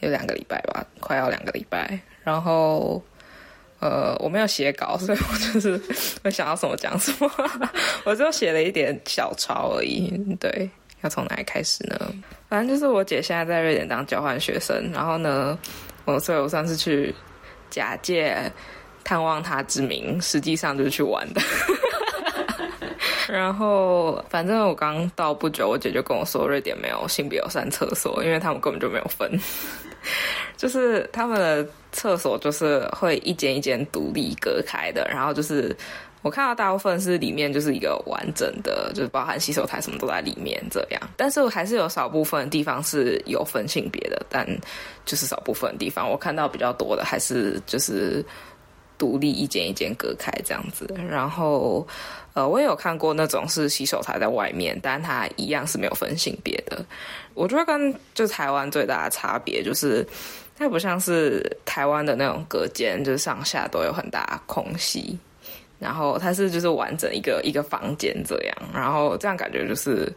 [0.01, 1.99] 有两个礼拜吧，快要两个礼拜。
[2.23, 3.03] 然后，
[3.81, 5.81] 呃，我没有写稿，所以我就是
[6.23, 7.31] 会想到什么讲什么，
[8.05, 10.11] 我就写了一点小抄而已。
[10.39, 10.69] 对，
[11.01, 11.99] 要从哪里开始呢？
[12.51, 15.59] 反正就是我姐现在在瑞典当交换学生，然后呢，
[16.05, 17.15] 我所以我算是去
[17.71, 18.37] 假借
[19.03, 21.41] 探望她之名，实际上就是去玩的。
[23.29, 29.31] 然后，反正我刚到不久，我姐就跟我说，瑞典没有性别友善厕所，因为他们根本就没有分，
[30.57, 35.07] 就是他们的厕所就是会一间一间独立隔开的。
[35.11, 35.77] 然后就是
[36.23, 41.01] 我看到大部分是里面就是一个完整的，就是包含洗手台什么都在里面这样。
[41.15, 44.47] 但是我还是有少部分地方是有分性别的，但
[45.05, 48.25] 就是少部分地方我看到比较多的还是就是
[48.97, 50.93] 独立一间一间隔开这样子。
[51.11, 51.87] 然后。
[52.39, 56.85] 呃，我也有看过那种是洗手台在外面，但它一样是没有分性别的。
[57.35, 60.07] 我觉得跟就台湾最大的差别就是，
[60.57, 65.19] 它不像是台湾的那种隔间，就是上下都有很大空隙，
[65.81, 70.09] 然后它是就是完整一个一个房间这样，然后这样感觉就是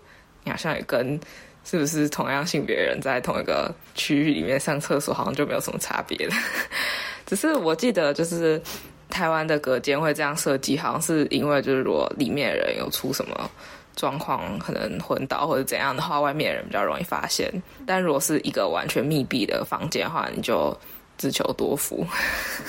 [0.44, 1.20] 你好像也跟
[1.66, 6.36] 是不是同样性别人在同一个区域里面上厕所，好像就没有什么差别了。
[7.26, 8.62] 只是我记得就是。
[9.12, 13.52] 台湾的隔间会这样设计，好像是因为就是如果里面人有出什么
[13.95, 17.52] 状况，可能昏倒或者怎样的话，外面人比较容易发现。
[17.86, 20.76] 但如果是一个完全密闭的房间的话，你就
[21.17, 22.04] 自求多福。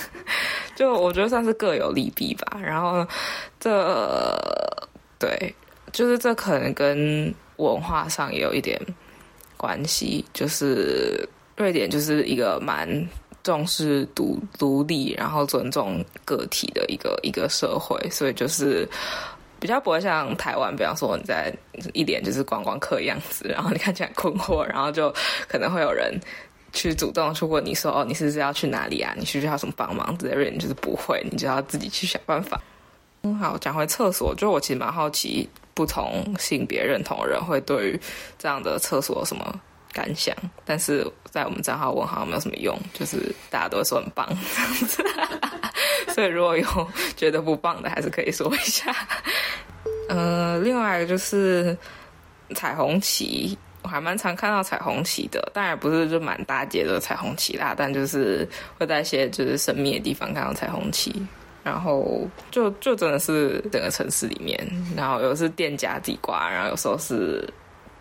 [0.76, 2.58] 就我觉得算是各有利弊吧。
[2.60, 3.06] 然后
[3.60, 4.36] 这
[5.18, 5.54] 对，
[5.92, 8.78] 就是这可能跟文化上也有一点
[9.56, 10.24] 关系。
[10.34, 11.26] 就是
[11.56, 13.08] 瑞典就是一个蛮。
[13.42, 18.88] 重视独独立，然后尊重个体的一个一个社会，所以就是
[19.58, 21.52] 比较不会像台湾，比方说你在
[21.92, 25.12] 一脸就是观光客样子，然后你看起来困惑，然后就
[25.48, 26.18] 可能会有人
[26.72, 29.14] 去主动去问你说：“哦，你是不是要去哪里啊？
[29.18, 32.60] 你需不需要什么帮忙？”之类的，就是不会，你就要自己去想办法。
[33.24, 38.00] 嗯，好，讲回厕所，就我其实蛮好奇，不同性别认同的人会对于
[38.38, 39.60] 这样的厕所有什么？
[39.92, 45.04] 感想，但是在我们账号问好像没有什么用，就是大家都说很棒这样子，
[46.14, 48.94] 所以如果有觉得不棒的，还是可以说一下。
[50.08, 51.76] 呃，另外一个就是
[52.54, 61.24] 彩虹旗，我还蛮常看到彩虹旗的，当然不是就满大街的彩虹旗啦，但就是会在一些就是神秘的地方看到彩虹旗，
[61.62, 64.58] 然后就就真的是整个城市里面，
[64.96, 67.48] 然后有是店家地瓜，然后有时候是。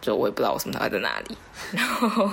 [0.01, 1.37] 就我也不知道我什么时候在哪里，
[1.71, 2.29] 然后，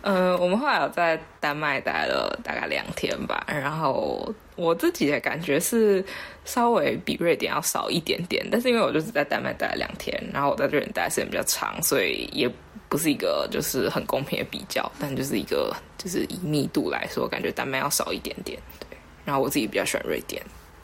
[0.00, 6.04] 呃，我们后来有在丹麦待了大概两天吧，然后我自己的感觉是
[6.44, 12.48] 稍微比瑞典要少一点点，但是因为我就只在丹麦待了两天，然后我在瑞典待时间比较长，所以也
[12.88, 20.40] 不是一个就是很公平的比较，但就是一个就是以密度来说，感觉丹麦要少一点点，对，然后我自己比较喜欢瑞典，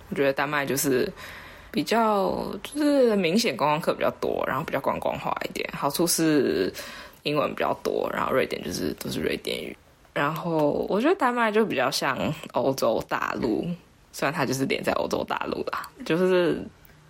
[0.08, 1.10] 我觉得丹麦就是。
[1.70, 5.68] 比较就是明显观光客比较多，然后比较观光化一点。
[5.72, 6.72] 好处是
[7.22, 9.76] 英文比较多，然后瑞典就是都是瑞典语。
[10.12, 12.18] 然后我觉得丹麦就比较像
[12.52, 13.64] 欧洲大陆，
[14.12, 16.60] 虽然它就是连在欧洲大陆啦， 就是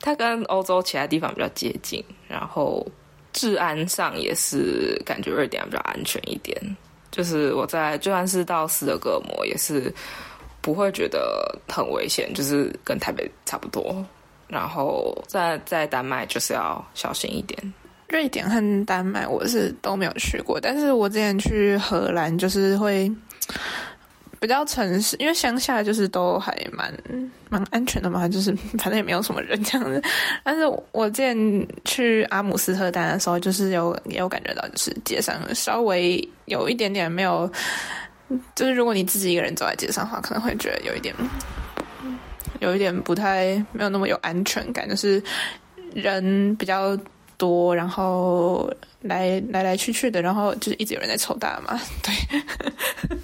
[0.00, 2.04] 它跟欧洲其他地方比较接近。
[2.28, 2.86] 然后
[3.32, 6.54] 治安上也是感觉瑞典比较安全一点。
[7.10, 9.92] 就是我在就算是到斯德哥尔摩，也是
[10.60, 14.04] 不会觉得很危险，就是跟台北差不多。
[14.50, 17.74] 然后在在丹麦就是要小心一点。
[18.08, 23.08] 瑞典和丹麦我是都没有去过，但是我之前去荷兰就是会
[24.40, 26.92] 比较城市，因为乡下就是都还蛮
[27.48, 30.02] 蛮安全的嘛，就是反正也没有什么人这样子。
[30.42, 37.48] 但是我之前去阿姆斯特丹的时候，就是有也有感觉到，就是街上稍微有一点点没有，
[38.56, 41.14] 就是如果你自己一个人走在街上的话，可能会觉得有一点
[42.60, 45.22] 有一点不太没有那么有安全感，就是
[45.92, 46.96] 人比较。
[47.40, 48.70] 多，然后
[49.00, 51.80] 来来来去去的，然后就是一直有人在抽大麻。
[52.04, 53.18] 对，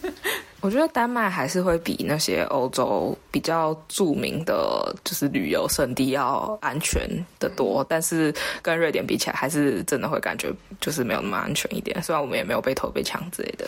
[0.63, 7.07] 我觉得丹麦还是会比那些欧洲比较著名的就是旅游胜地要安全
[7.39, 12.03] 的多，但是跟瑞典比起来，还是真的会感觉就是没有那么安全一点。
[12.03, 13.67] 虽然我们也没有被偷被抢之类的。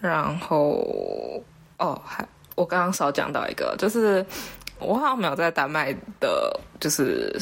[0.00, 1.42] 然后
[1.78, 4.24] 哦，还我刚刚少讲到一个，就是
[4.78, 7.38] 我好像没有在丹麦的，就是。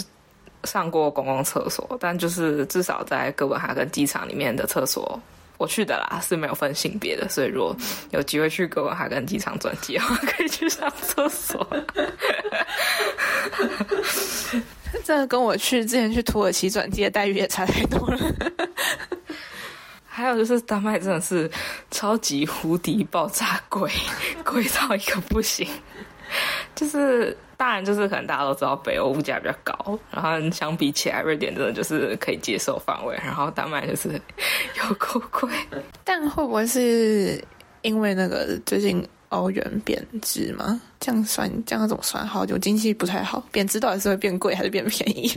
[0.65, 5.21] 上过公共厕所，但就是至少在哥本哈根机场里面的厕所，
[5.59, 7.77] 我去的啦是没有分性别的，所以如果
[8.13, 11.69] 有机会去哥本哈根机场转机的话，可以去上厕所。
[15.05, 18.19] 这跟我去之前去土耳其转机的待遇也差太多了。
[20.07, 21.51] 还有就是丹麦真的是
[21.91, 23.93] 超级无敌爆炸贵，
[24.43, 25.69] 贵到一个不行，
[26.75, 27.37] 就是。
[27.57, 34.21] 当然，就是可能大家都知道北欧物价比较高，然后相比起来，瑞典真的就是可以接受范围，然后丹麦就是
[34.77, 35.49] 有够贵。
[36.03, 37.43] 但会不会是
[37.83, 40.81] 因为那个最近欧元贬值吗？
[40.99, 42.27] 这样算，这样怎么算？
[42.27, 45.31] 好，久经济不太好，贬值到底是会变贵还是变便宜？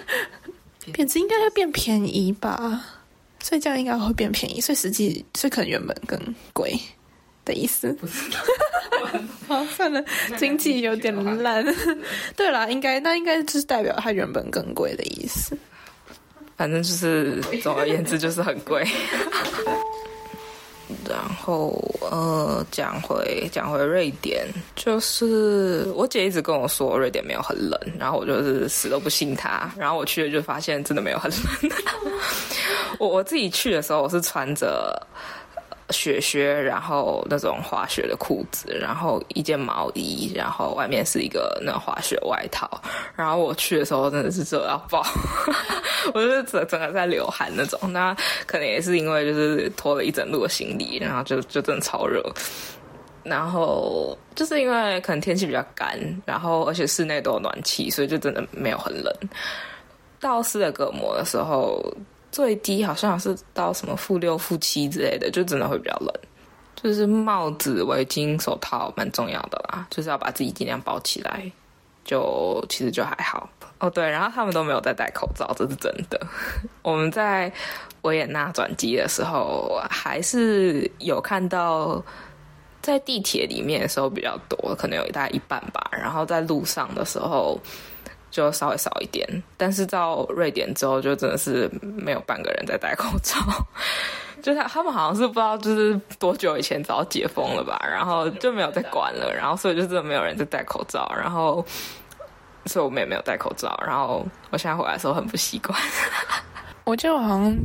[0.90, 2.82] 贬值应该会变便宜吧，
[3.40, 6.18] 所以这样应该会变便宜，所以实际，所以可能原本更
[6.54, 6.80] 贵。
[7.44, 7.96] 的意思，
[9.48, 10.02] 好算了，
[10.38, 11.64] 经济有点烂。
[12.36, 15.56] 对啦，应该那应该就是代表它原本更贵的意思。
[16.56, 18.82] 反正就是总而言之就是很贵。
[21.08, 29.70] 然后呃，讲回讲回瑞典，就是我姐一直跟我说瑞典没有很冷，然后我就是死都不信她。
[29.76, 31.40] 然后我去了就发现真的没有很冷。
[32.98, 35.00] 我我自己去的时候，我是穿着。
[35.90, 42.68] 雪靴，然后那种滑雪的裤子，然后一件毛衣，然后外面是一个那滑雪外套。
[43.14, 45.04] 然后我去的时候真的是热到爆，
[46.12, 47.78] 我就是整整个在流汗那种。
[47.92, 48.14] 那
[48.46, 52.22] 可能也是因为就是拖了一整路的行李，然后就就真的超热。
[53.22, 59.12] 然后就是因为可能天气比较干，然后而且室内都有暖气，所以就真的没有很冷。
[60.18, 61.80] 到斯德哥尔摩的时候。
[62.30, 66.12] 最低好像是到什么负六、负七之类的，就真的会比较冷。
[66.74, 71.50] 就是帽子、围巾、手套蛮重要的啦，就是要把自己尽量包起来。
[72.04, 73.90] 就其实就还好哦。
[73.90, 76.20] 对，然后他们都没有在戴口罩，这是真的。
[76.82, 77.50] 我们在
[78.02, 82.00] 维也纳转机的时候，还是有看到
[82.82, 85.90] 在地铁里面的时候比较多，可能有大概一半吧。
[85.90, 87.58] 然后在路上的时候。
[88.36, 93.38] 就稍微少一点，但是到瑞典之后，就真的是没有半个人在戴口罩。
[94.42, 101.64] 就是他们好像是不知道，就是多久以前早解封了吧，然后就没有再管了，然后所以就真的没有人在戴口罩，然后
[102.66, 105.76] 所以我们也没有戴口罩，然后我现在回来的时候很不习惯。
[106.84, 107.56] 我就好像。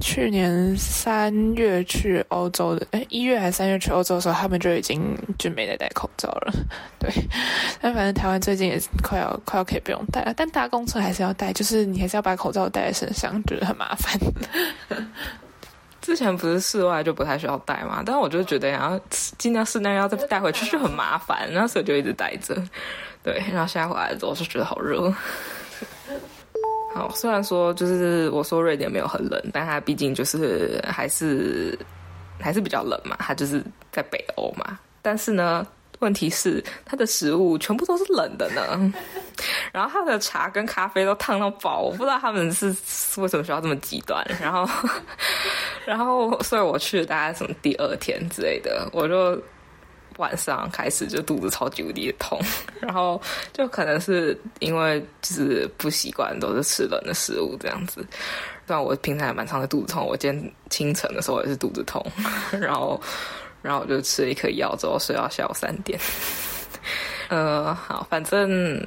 [0.00, 5.02] 去年三月去欧洲的，哎，一月还是三月去欧洲的时候，他们就已经
[5.38, 6.52] 就没再戴口罩了。
[6.98, 7.10] 对，
[7.80, 14.18] 但反正台湾最近也快要快要可以不用戴了，但搭公车还是要戴，就是你还是要把口罩戴在身上，觉得很麻烦。
[16.00, 18.98] 之前不是室外就不太需要戴嘛，但是我就觉得然后
[19.36, 22.56] 尽量室内要再带回去就很麻烦，然后所以就一直戴着。
[23.22, 25.12] 对，然后现在回来之后就觉得好热。
[26.98, 31.78] 好，虽然说就是我说瑞典没有很冷，但它毕竟就是还是
[32.40, 34.78] 还是比较冷嘛，它就是在北欧嘛。
[35.00, 35.66] 但是呢，
[36.00, 38.92] 问题是它的食物全部都是冷的呢，
[39.72, 42.66] 然后它的茶跟咖啡都烫到爆，我不知道他们是
[43.18, 44.24] 为什么需要这么极端。
[44.40, 44.68] 然后，
[45.86, 49.40] 然后，所以我去了大概什么第二天之类的，我就。
[50.18, 52.38] 晚上开始就肚子超级无敌的痛，
[52.80, 53.20] 然后
[53.52, 58.06] 就可能是因为就是不习惯都是吃冷的食物这样子。
[58.66, 62.04] 虽然我平常也蛮常的肚子痛，我今天清晨的时候也是肚子痛，
[62.60, 63.00] 然后
[63.62, 65.98] 然后我就吃了一颗药之后睡到下午三点。
[67.28, 68.80] 呃，好，反正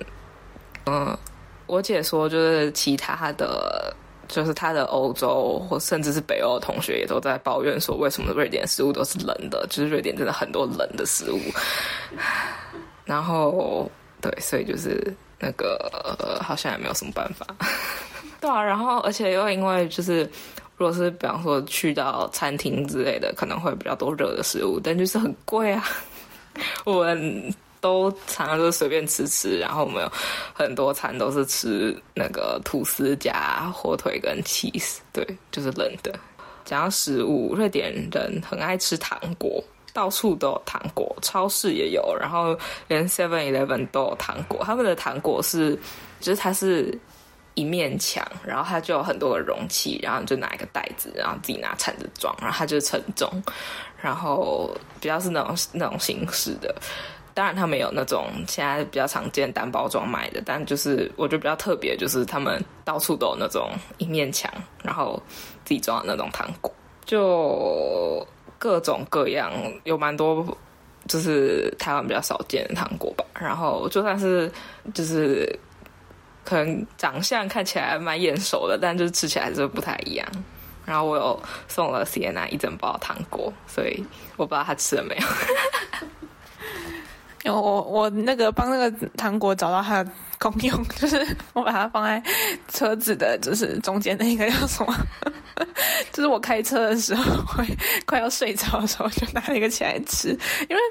[0.85, 1.17] 嗯，
[1.65, 3.90] 我姐说就是其他的。
[4.31, 9.67] 就是他的欧洲或甚至是北欧的同学也都在抱怨说，为什么瑞典食物都是冷的？
[9.69, 11.39] 就是瑞典真的很多冷的食物。
[13.03, 13.91] 然后
[14.21, 17.45] 对，所以就是那个好像也没有什么办法。
[18.39, 20.21] 对啊，然后而且又因为就是，
[20.77, 25.83] 如果是比方说去到餐厅之类的，可能会比较多热的食物，但就是很贵啊。
[26.85, 27.53] 我们。
[27.81, 30.09] 都常常就是随便吃吃，然后我们有
[30.53, 36.13] 很多餐都是吃那个吐司加火腿跟 cheese，对，就是冷的。
[36.63, 44.61] 讲到食物，瑞典人很爱吃糖果，到处都有糖果，超市也有，然后连 Seven Eleven 都有糖果。
[44.63, 45.77] 他们的糖果是，
[46.19, 46.97] 就是它是
[47.55, 53.27] 一面墙，然后它就有很多个容器，然后你就拿一个袋子，然后自己拿铲子装，然后它就称重，
[53.99, 54.69] 然后
[55.01, 56.73] 比较是那种那种形式的。
[57.33, 64.51] 当然，他们有那种现在比较常见单包装卖的，但就是我觉得比较特别，就是他们到处都有那种一面墙，
[64.83, 65.21] 然后
[65.63, 66.73] 自己装的那种糖果，
[67.05, 68.25] 就
[68.59, 69.51] 各种各样，
[69.83, 70.45] 有蛮多，
[71.07, 73.23] 就是台湾比较少见的糖果吧。
[73.33, 74.51] 然后就算是
[74.93, 75.57] 就是
[76.43, 80.27] 可能长相看起来蛮眼熟的，但就是吃起来还是不太一样。
[80.85, 84.03] 然后我有送了 n 娜一整包糖果，所以
[84.35, 85.27] 我不知道他吃了没有。
[87.45, 92.21] 我我那个帮那个糖果找到它的功用， 就是我把它放在
[92.67, 94.95] 车子的，就是中间那个叫什么？
[96.11, 97.65] 就是我开车的时候会
[98.05, 100.29] 快要睡着的时候，就拿一个起来吃。
[100.69, 100.81] 因为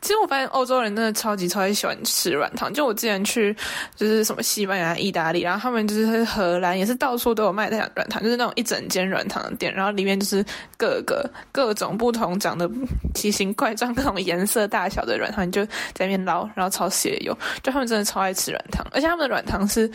[0.00, 2.72] 其实我发现欧洲人真的超级超级喜欢吃软糖。
[2.72, 3.54] 就我之前去
[3.96, 10.44] 就是什么西班牙、意大利，然后他们就是荷兰也是到处都有卖那种软糖，就是那种一整间软糖的店，然后里面就是
[10.76, 12.70] 各个各种不同长得
[13.14, 17.36] 奇形怪状、各种颜色大小的软糖，你就在那边捞，然后超市也有。
[17.62, 19.90] 就他们真的超爱吃软糖，而且他们的软糖是。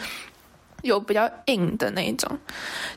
[0.82, 2.30] 有比较硬的那一种，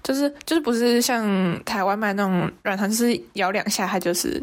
[0.02, 4.42] 就是就是不是像台湾卖那种软糖，就是咬两下它就是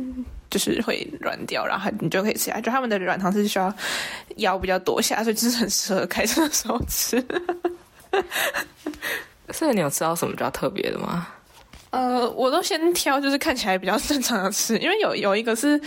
[0.50, 2.60] 就是会软掉，然后你就可以吃下。
[2.62, 3.74] 就他们的软糖是需要
[4.38, 7.24] 咬比较多下，所以就是很适合开车的时候吃。
[9.52, 11.28] 所以你有吃到什么比较特别的吗？
[11.92, 15.80] 呃，我都先挑就是看起来比较正常的吃，因为有有一个是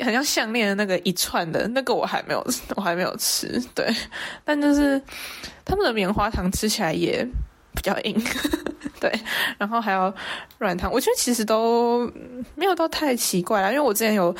[0.00, 2.42] 很像项链的那个一串的那个我还没有
[2.76, 3.86] 我还没有吃，对，
[4.44, 5.00] 但就是
[5.64, 7.22] 他们的棉花糖吃起来也
[7.74, 8.14] 比较硬，
[8.98, 9.12] 对，
[9.58, 10.12] 然后还有
[10.58, 12.10] 软糖，我觉得其实都
[12.54, 14.34] 没有到太奇怪啦，因为我之前有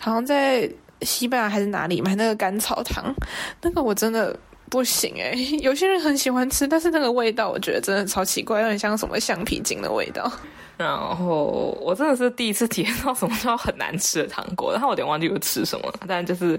[0.00, 0.68] 好像在
[1.02, 3.14] 西班牙还是哪里买那个甘草糖，
[3.62, 4.36] 那个我真的。
[4.70, 10.28] 不行哎，有些人很喜欢吃，但是那个味道我觉得真的超奇怪，有点像什么橡皮筋的味道。
[10.76, 16.58] 然后我真的是第一次体验到什么叫很难吃的糖果，然后我有点忘记我吃什么，但就是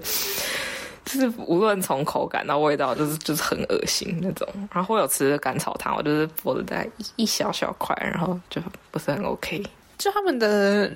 [1.04, 4.48] 就是无论从口感到味道，就是就是很恶心那种。
[4.72, 9.62] 然后我有吃甘草糖，我就是剥的在一小小块，然后就不是很 OK。
[9.98, 10.92] 就他们的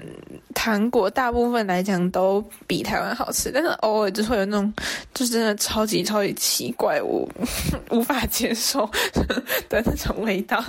[0.54, 4.70] 糖果，大部分来讲都比台湾好吃，但是偶尔就会有那种，
[5.14, 7.26] 就是真的超级超级奇怪，我
[7.90, 10.62] 无法接受的那种味道。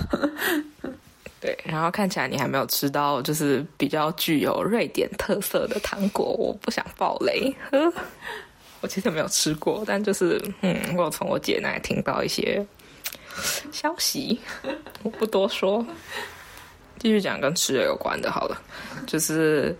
[1.42, 7.52] 对，然后看起来你还没有吃到，就是比较具有瑞典特色的糖果，我不想爆雷。
[8.80, 12.64] 我其实没有吃过，但就是嗯，我有从我姐那里听到一些
[13.72, 14.40] 消息，
[15.02, 15.84] 我不多说。
[16.98, 18.62] 继续讲跟吃的有关的，好了，
[19.08, 19.76] 就是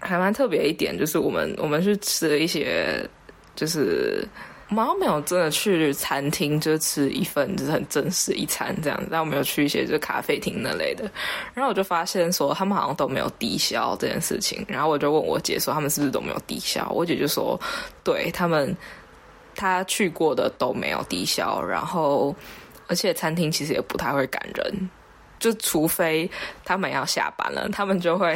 [0.00, 3.04] 还蛮特别一点，就是我们我们去吃了一些，
[3.56, 4.24] 就是
[4.68, 11.08] 我们没有真的去餐厅，就吃一份就是很正式一餐这样子，但我们有去一些就是咖啡厅那类的，
[11.54, 17.58] 然后我就发现说他们好像都没有低消这件事情，然后我就问我姐说他们是不是都没有低消，我姐就说
[18.02, 18.76] 对他们
[19.54, 22.34] 他去过的都没有低消，然后
[22.88, 24.90] 而且餐厅其实也不太会赶人。
[25.38, 26.30] 就除非
[26.64, 28.34] 他们要下班了，他们就会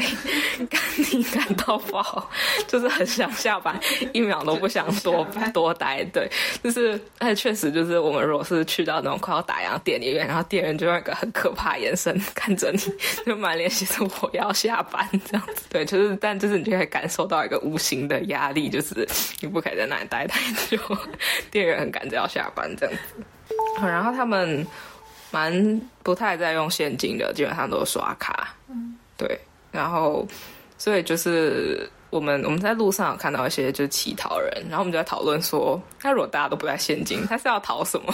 [0.69, 0.81] 赶
[1.13, 2.29] 你赶到爆，
[2.69, 3.79] 就是很想下班，
[4.13, 6.05] 一秒都不想多多待。
[6.13, 6.31] 对，
[6.63, 12.79] 就是哎，确实就是我们如果是去到那种快要打烊店里面，然后店员就用一个很可怕眼神看着你，
[13.25, 15.63] 就满脸写着我要下班这样子。
[15.71, 19.09] 对，就是但就是你就可以感受到一个无形的压力，就是
[19.41, 20.79] 你不可以在那里待太久，
[21.51, 23.25] 店员很赶着要下班这样子。
[23.81, 24.67] 然后他们。
[25.31, 28.55] 蛮不太在用现金的，基本上都是刷卡。
[28.69, 29.39] 嗯，对，
[29.71, 30.27] 然后
[30.79, 38.13] 所以就是我们我们在路上有看到一些就是乞讨人，然后我们就在讨论说，那如果大家都不带现金，他是要讨什么？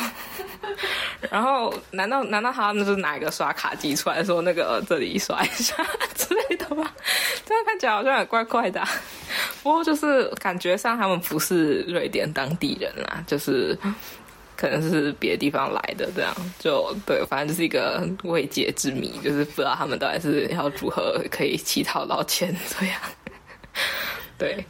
[1.31, 5.75] 然后难道难道他们就是拿一个刷卡机出来说那个这里刷一下
[6.15, 6.91] 之类的吗？
[7.47, 8.85] 这样看起来好像也怪怪的。
[9.63, 13.79] 不过就是感觉上他们不是瑞典当地人啊，就是。
[14.57, 23.01] 可能是别的地方来的，这样就对，反正就是一个未解之谜，就是不知道他们到底是要如何可以乞讨到钱这样。
[24.39, 24.65] 对。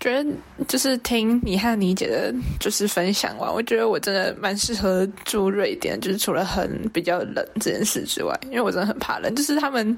[0.00, 0.30] 觉得
[0.66, 9.34] 就是听你和你姐的，就是分享完，我觉得我真的蛮适合住瑞典，就是除了很比较冷这件事之外，因为我真的很怕冷。
[9.36, 9.94] 就是他们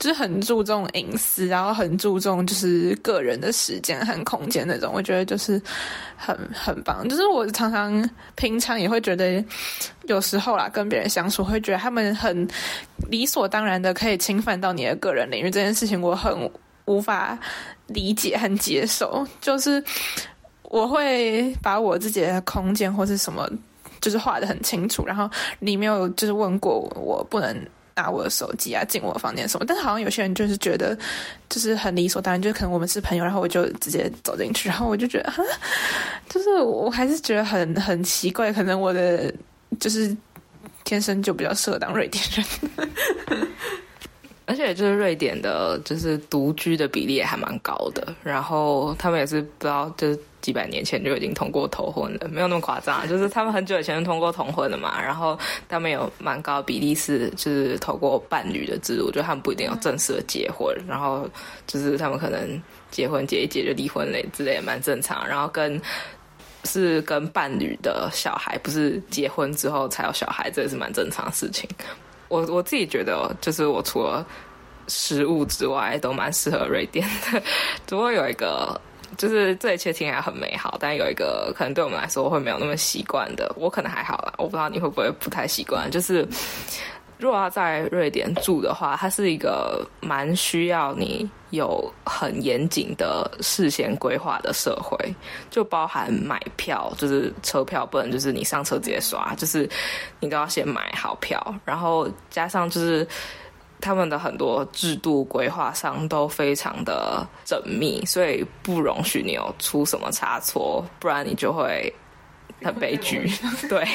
[0.00, 5.62] 就是很注重隐私，然后很注重就是个人的时间和空间那种，我觉得就是
[6.16, 7.08] 很很棒。
[7.08, 9.44] 就是我常常平常也会觉得，
[10.08, 12.46] 有时候啦跟别人相处，会觉得他们很
[13.08, 16.50] 理所当然的可以侵犯到你的个人领域这件事情，我很。
[16.86, 17.38] 无法
[17.86, 19.82] 理解和接受，就是
[20.62, 23.48] 我会把我自己的空间或是什么，
[24.00, 25.04] 就是画的很清楚。
[25.06, 27.56] 然后你没有就是问过我不能
[27.96, 30.98] 拿我的手机啊进我房间什么，但是好像有些人就是觉得
[31.48, 35.32] 就是很理所当然，就可能我们是朋友，然后我就直接走进去，然后我就觉得，
[36.28, 39.32] 就是我还是觉得很很奇怪，可能我的
[39.78, 40.14] 就是
[40.82, 42.83] 天生就比较适合当瑞典人。
[44.54, 48.14] 而且就是瑞典的，就是独居的比例也还蛮高的。
[48.22, 55.02] 然后他们也是不知道，就是几百年前就已经通过头婚了，没有那么夸张，就是他们很久以前就通过同婚了嘛。
[55.02, 55.36] 然后
[55.68, 60.72] 他们有蛮高比例是就是透过伴侣的制度，就他们不一定要正式的结婚。
[60.86, 61.28] 然后
[61.66, 65.26] 就是他们可能结婚结一结就离婚了之类也蛮正常。
[65.26, 65.82] 然后跟
[66.62, 71.68] 是跟伴侣的小孩，不是结婚之后才有小孩，这也是蛮正常的事情。
[72.34, 74.26] 我我自己觉得，就是我除了
[74.88, 77.40] 食物之外，都蛮适合瑞典的。
[77.86, 78.80] 不过有一个，
[79.16, 83.54] 就是这一切听起来很美好，但有一个可能对我们来说会没有那么习惯的。
[83.56, 85.88] 我可能还好啦，我不知道你会不会不太习惯。
[85.88, 86.26] 就是
[87.16, 94.98] 如果要在瑞典住的话，它是一个蛮需要你有很严谨的事先规划的社会，
[95.48, 99.68] 就包含买票，就是车票不能就是你上车直接刷，就是
[100.18, 103.06] 你都要先买好票，然后加上就是
[103.80, 111.90] 他们的很多制度规划上都非常的缜密，所以不容许你有出什么差错，不然你就会
[112.60, 113.30] 很悲剧。
[113.68, 113.86] 对，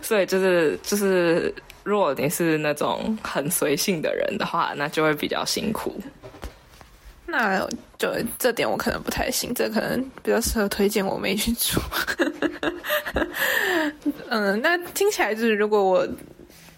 [0.00, 1.54] 所以就是就是。
[1.82, 6.00] 如果你是那种很随性的人的话，那就会比较辛苦。
[7.26, 7.66] 那
[7.98, 11.80] 就这点我可能不太行，这可能比较适合推荐我妹去住。
[14.28, 16.08] 嗯，那听起来就是如果我。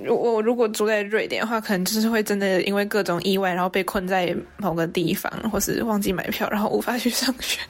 [0.04, 7.60] 如我如果住在瑞典的话，可能就是会真的因为各种意外，然后被困在某个地方，或是忘记买票，然后无法去上学。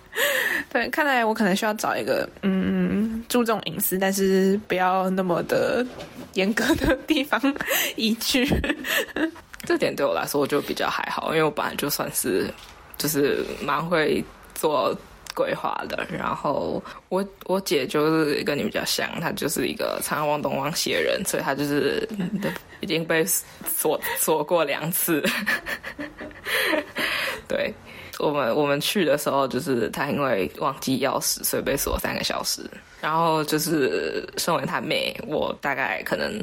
[0.70, 5.87] 对，看来我可能需要找一个嗯注重隐私，但是不要那么的
[6.35, 7.41] 严格的地方
[7.97, 8.47] 移去。
[9.64, 12.53] 这点对我来说我就比较还好，因为我本来就算是
[12.99, 14.22] 就是蛮会
[14.55, 14.97] 做。
[15.35, 22.09] 规划的，然后我我姐就是跟你比较像，她就是一个常常往东往西的人，所以她就是
[22.80, 25.22] 已经被锁锁过两次。
[27.49, 27.74] 对，
[28.18, 32.62] 我们我们去的时候，就是她因为忘记钥匙，所以被锁三个小时。
[33.01, 36.43] 然后就是身为她妹，我大概可能。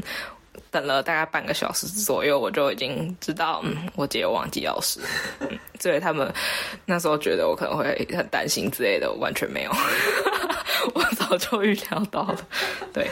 [0.71, 4.99] 等了大概半个小时左右，我就已经知道，嗯，我姐有忘记钥匙，
[5.81, 6.33] 所以他们
[6.85, 9.71] 那时候觉得我可能会很担心之类的，完全没有，
[10.95, 12.47] 我早就预料到了。
[12.93, 13.05] 对，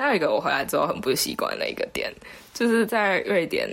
[0.00, 2.12] 还有一个我回来之后很不习惯的一个点，
[2.52, 3.68] 就是在瑞典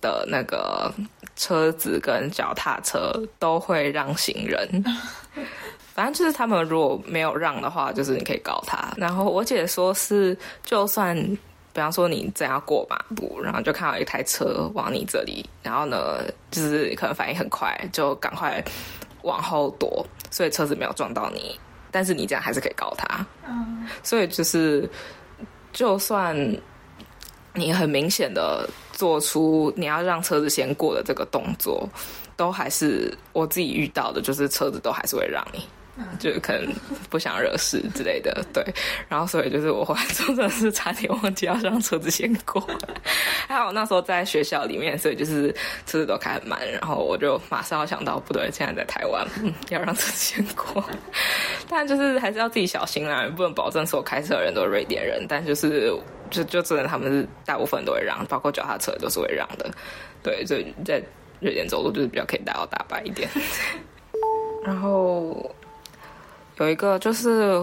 [0.00, 0.92] 的那个
[1.36, 4.84] 车子跟脚踏车都会让行人，
[5.94, 8.92] 反正就是他们如果没有让的话，就是你可以告他。
[8.96, 11.16] 然后我姐说是就算。
[11.72, 16.18] 比方说你正要过马路，然后就看到一台车往你这里，然后呢，
[16.50, 18.62] 就是可能反应很快，就赶快
[19.22, 21.58] 往后躲，所以车子没有撞到你，
[21.90, 23.24] 但是你这样还是可以告他。
[23.48, 24.88] 嗯，所以就是，
[25.72, 26.36] 就算
[27.54, 31.88] 你很明显的做出你要让车子先过的这个动作，
[32.36, 35.66] 都还是我自己遇到的，就是车子都还是会让你。
[36.18, 36.66] 就可能
[37.10, 38.64] 不想惹事之类的，对，
[39.08, 42.66] 然后所以就是我后来真的是差点忘记要让车子先过，
[43.46, 45.52] 还好那时候在学校里面，所以就是
[45.84, 49.26] 车子都开很慢，然后我就马上要想到，不对，现在在台湾，
[49.68, 50.82] 要让车子先过，
[51.68, 55.92] 但就是还是要自己小心啦，不能保证所有开车的人都是瑞典人，但就是
[56.30, 59.70] 就就真的他们是大部分都会让，包括脚踏车都是会让的，
[60.22, 61.02] 对，所以在
[61.40, 63.28] 瑞典走路就是比较可以大摇大摆一点，
[64.64, 65.54] 然后。
[66.62, 67.60] 有一个就是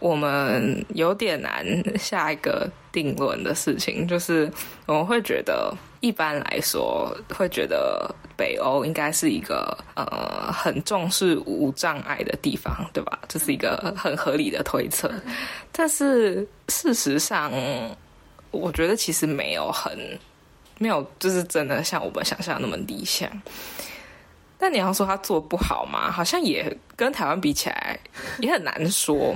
[0.00, 1.66] 我们有点难
[1.98, 4.50] 下一个定论的事情，就是
[4.86, 13.18] 我们会觉得，一般来说会觉得北欧应该是一个呃很重视无障碍的地方，对吧？
[13.28, 15.12] 这是一个很合理的推测。
[15.70, 17.52] 但是事实上，
[18.50, 20.18] 我觉得其实没有很
[20.78, 23.30] 没有，就是真的像我们想象那么理想。
[24.58, 27.98] 但你要说他做不好嘛，好像也跟台湾比起来
[28.40, 29.34] 也很难说。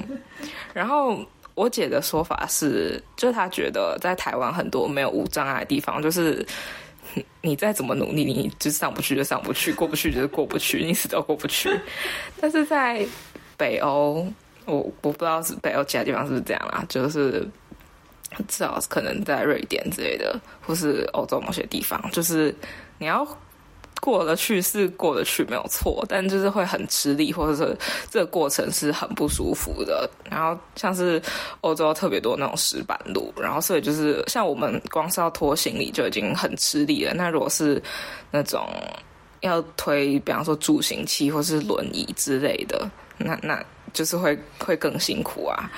[0.72, 1.22] 然后
[1.54, 6.46] 我姐的说法是，就是她觉得在台湾很多没有无障碍的地方，就是
[7.42, 11.70] 你再怎么努力，你就上不去就上不去，过不去就是过不去，你死都过不去。
[12.40, 13.06] 但是在
[13.58, 14.26] 北欧，
[14.64, 17.46] 我我不知道是北欧其他地方是不是这样啦，就是
[18.48, 22.54] 至少可能在瑞典之类的，或是欧洲某些地方，就是
[22.96, 23.26] 你要。
[24.01, 27.76] 过得去是过得去没有错，但就是会很吃力，或者是
[28.11, 30.09] 这个过程是很不舒服的。
[30.30, 31.22] 然后像是
[31.61, 37.12] 欧洲特别多那种石板路，然后所以就是像我们光是要拖行李就已经很吃力了。
[37.14, 37.82] 那如果是
[38.30, 38.66] 那种
[39.40, 45.70] 要推，比方说助行器或是轮椅之类的，那那就是会会更辛苦啊。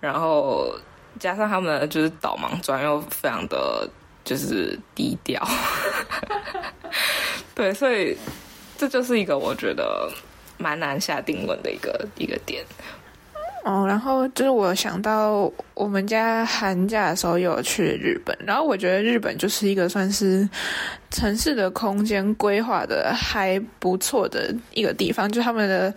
[0.00, 0.74] 然后
[1.18, 3.88] 加上他们就是导盲砖又非常的
[4.26, 5.42] 就是低调。
[7.54, 8.14] 对，所以
[8.76, 10.12] 这就是一个我觉得
[10.58, 12.62] 蛮难下定论的一个一个点。
[13.64, 20.48] 哦，然后就是我想到我们家寒假的时候有去日本，然后我觉得日本就是一个算是
[21.10, 25.94] 城市的空间规划的还不错的一个地方，就他们的。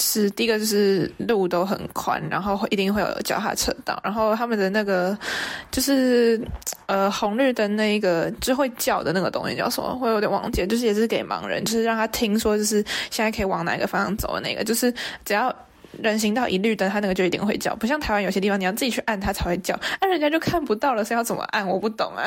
[0.00, 5.16] 是第一个就是路都很宽，然后一定会有脚踏车道，然后他们的那个
[5.70, 6.40] 就是
[6.86, 9.96] 呃红绿灯那一个就会叫的那个东西叫什么？
[10.02, 14.92] 我有点忘记，就是也是给盲人，就是让他听说就是现在可以往哪个方向走的那个，就是
[15.24, 15.54] 只要
[16.02, 21.66] 人行道一绿灯，他那个就一定会叫，不像台湾有些地方你要自己去按它才会叫，按人家就看不到了，是要怎么按？
[21.66, 22.24] 我不懂啊。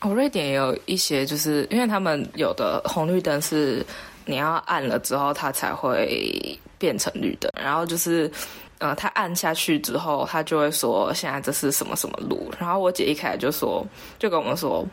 [0.00, 3.86] 哦，瑞典也有一些，就是因为他们有的红绿灯是。
[4.26, 7.50] 你要按了之后，它才会变成绿灯。
[7.54, 8.30] 然后就是，
[8.78, 12.52] 呃，他按下去之后，他就会说现在这是什么什么路。
[12.58, 13.86] 然后我姐一开始就说，
[14.18, 14.84] 就跟我们说，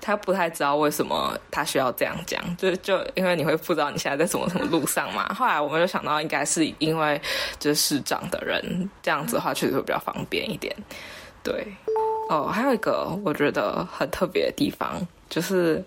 [0.00, 5.32] 她不太知道为什么她需要这样讲，就就因为你会不知道你现在在什么什么路上嘛。
[5.32, 7.18] 后来我们就想到，应该是因为
[7.58, 10.74] 就是市长的人这样子的话，确实会比较方便一点。
[11.42, 11.66] 对，
[12.28, 15.82] 哦，还有一个我觉得很特别的地方就是。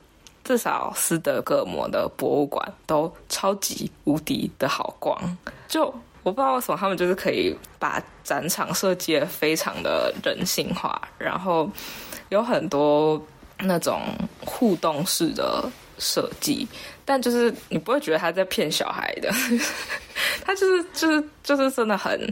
[0.46, 5.20] 至少斯德哥尔摩的博物馆都超级无敌的好逛，
[5.68, 5.86] 就
[6.22, 11.68] 我不知道为什么他们就是可以把展场设计的非常的人性化，然后
[12.30, 13.20] 有很多
[13.60, 14.02] 那种
[14.40, 15.68] 互动式的
[15.98, 16.68] 设计，
[17.04, 19.30] 但就是你不会觉得他在骗小孩的，
[20.46, 22.32] 他就是就是就是真的很。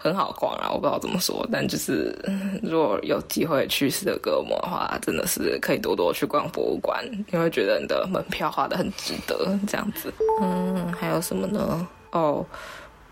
[0.00, 2.16] 很好逛啊，我不知道怎么说，但就是
[2.62, 10.14] 如果有机会去斯德哥尔摩的话，真的是可以多多去逛博物馆，你会觉得你的门票花的很值得这样子。
[10.40, 11.86] 嗯，还有什么呢？
[12.12, 12.46] 哦，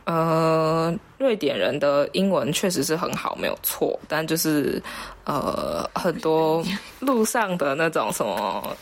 [0.05, 4.80] 呃，瑞典人的英文确实是很好，没有错，但就是
[5.24, 6.64] 呃，很多
[7.01, 8.76] 路上的那种什么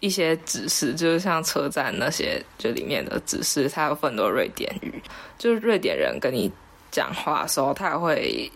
[0.00, 5.00] 一些指示，就是像车站那些这里面的指示，它有很多瑞典语，
[5.38, 6.50] 就是瑞典人跟你。
[6.96, 8.50] 讲话的时候，他会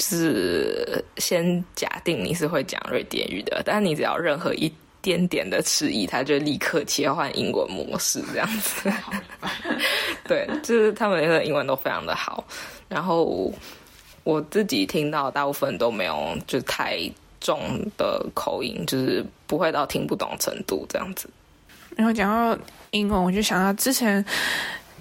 [0.00, 4.72] 是先假定你是会讲瑞典语的，但你只要任何一
[5.02, 8.90] 点点的迟疑，他就立刻切换英文模式，这样子。
[10.26, 12.42] 对，就是他们的英文都非常的好。
[12.88, 13.52] 然后
[14.24, 16.98] 我自己听到大部分都没有就太
[17.42, 17.60] 重
[17.98, 21.28] 的口音，就是不会到听不懂程度这样子。
[21.94, 22.58] 然后讲到
[22.92, 24.24] 英文，我就想到之前。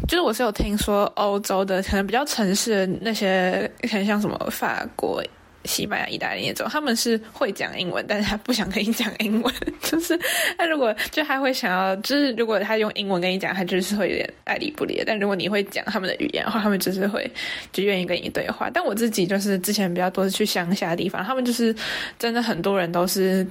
[0.08, 5.24] 就是我是有听说欧洲的可能比较城市的那些，很像什么法国。
[5.66, 9.53] 西班牙、意大利那种，他们是会讲英文，但是他不想跟你讲英文。
[9.82, 10.20] 就是
[10.57, 15.01] 他如果就他会想要，就是如果他用英文跟你讲，他就是会有点爱理不理。
[15.05, 17.30] 但如果你会讲他们的语言的话，他们就是会
[17.72, 18.70] 就愿意跟你对话。
[18.74, 21.76] 但我自己就是之前比较多是去乡下的地方，他们就是
[22.18, 23.45] 真的很多人都是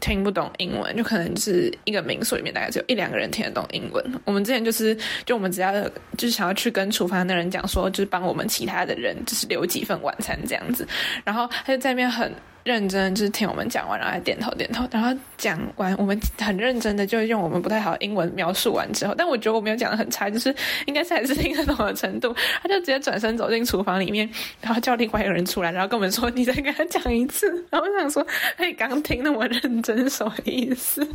[0.00, 4.04] 听不懂英文，就可能是一个民宿里面大概只有一两个人听得懂英文。
[4.24, 5.72] 我们之前就是就我们只要
[6.18, 10.86] 就是想要去跟厨房的人讲说，就是帮我们其他的人就是留几份晚餐这样子，
[11.24, 11.48] 然后。
[11.64, 12.32] 他就在那边很
[12.64, 14.84] 认真，就是听我们讲完，然后还点头点头。
[14.90, 20.52] 然后讲完，我们很认真的就用我们不太好的英文描述完之后，但我觉得我没有讲的很差，就是
[20.86, 22.34] 应该是还是听得懂的程度。
[22.60, 24.28] 他就直接转身走进厨房里面，
[24.60, 28.26] 然后叫另外一个人出来，然后跟我们说：“你再跟他讲一次。”然后我想说
[28.58, 31.06] ：“哎，刚听那么认真，什么意思？”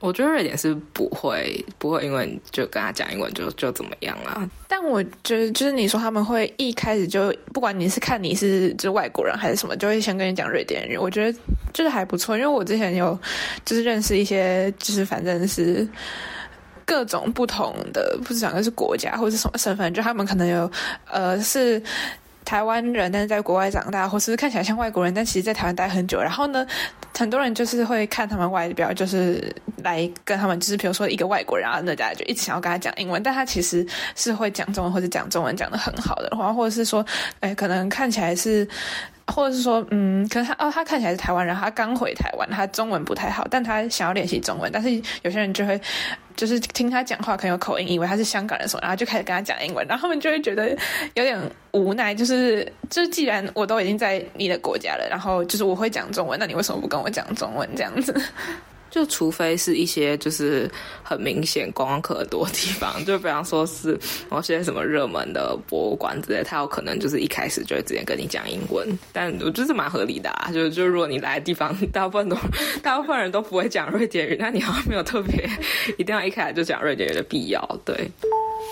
[0.00, 4.48] 我觉得瑞典是不会不会，因为就跟他讲英文就就怎么样啊。
[4.68, 10.96] 但我觉得就是你说他们会一开始就不管你是看你是就是外国人还是什么，就会先跟你讲瑞典语。
[10.96, 11.38] 我觉得
[11.72, 13.18] 就是还不错，因为我之前有
[13.64, 15.88] 就是认识一些就是反正是
[16.84, 20.70] 各种不同的，不是讲的是国家或者是什么身份，就他们可能有
[21.10, 21.82] 呃是。
[22.48, 26.18] 台湾人，但是在国外长大，或是看起来像外国人，但其实在台湾待很久。
[26.18, 26.66] 然后呢，
[27.14, 33.86] 很多人就是会看他们外表，就是来跟他们，就是比如说一个外国人，啊，那大家就一直想要跟他讲英文，但他其实
[34.16, 37.04] 是会讲中文或者讲中文讲的很好的，话，或者是说，
[37.40, 38.66] 哎，可能看起来是。
[39.28, 44.70] 或者是说，嗯，可能他哦，他看起来是台湾人，他刚回台湾，他中文不太好，但他想要练习中文。
[44.72, 44.90] 但是
[45.22, 45.80] 有些人就会，
[46.34, 50.70] 就是听他讲话可能有口音，以为他是香港人，什么，然后就开始跟他讲英文，然后他们就会觉得
[51.14, 51.38] 有点
[51.72, 58.14] 无奈，就是就是既然我都已经在你的国家了，然后就是我会讲中文，那你为什么不跟我讲中文这样子？
[58.90, 60.70] 就除非是一些就是
[61.02, 63.98] 很明显观光客多的地方， 就比方说是
[64.30, 68.86] 某些什么热门的博物馆之类，他有可能就是一开始就会直接跟你讲英文。
[69.12, 72.36] 但我觉得蛮合理的啊，就就如果你来的地方大部分都
[72.82, 75.48] 大部分人都不会讲瑞典语，那你好像没有特别
[75.98, 77.80] 一定要一开始就讲瑞典语的必要。
[77.84, 78.10] 对，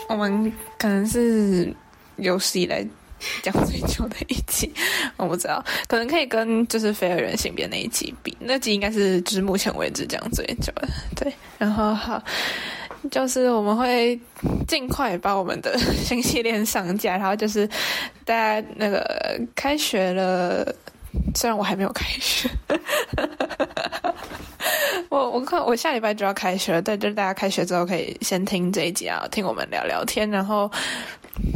[0.08, 1.72] 我们可能是
[2.16, 2.86] 有史以来。
[3.42, 4.72] 讲最久的一集，
[5.16, 10.88] 我不知道，可能可以跟就是非二人性别那一集比，那集应该是就是目前为止讲最久的。
[11.14, 12.22] 对，然后好，
[13.10, 14.18] 就是我们会
[14.66, 17.68] 尽快把我们的新系列上架，然后就是
[18.24, 20.74] 大家那个开学了，
[21.34, 22.48] 虽然我还没有开学，
[25.08, 30.70] 我我看我下礼拜就要开学了，对，就是大家开学之后可以先听这一集啊，听我们聊聊天，然后。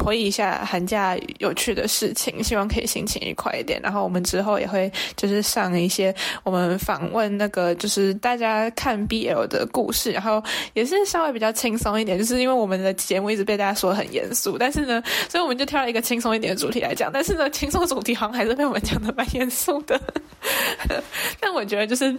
[0.03, 3.80] 回忆一下寒假有趣的事情，希望可以心情愉快一点。
[3.82, 10.42] 然后我们之后也会就是上一些我们访问那个就是大家看 BL 的故事，然后
[10.74, 12.18] 也是稍微比较轻松一点。
[12.18, 17.11] 就是因为我们的节目一直被大家说很严肃，但是呢，所以我们就挑了一个轻松一点的主题来讲。
[17.12, 20.01] 但是呢，轻松主题好像还是被我们讲的蛮严肃的。
[21.38, 22.16] 但我觉得就是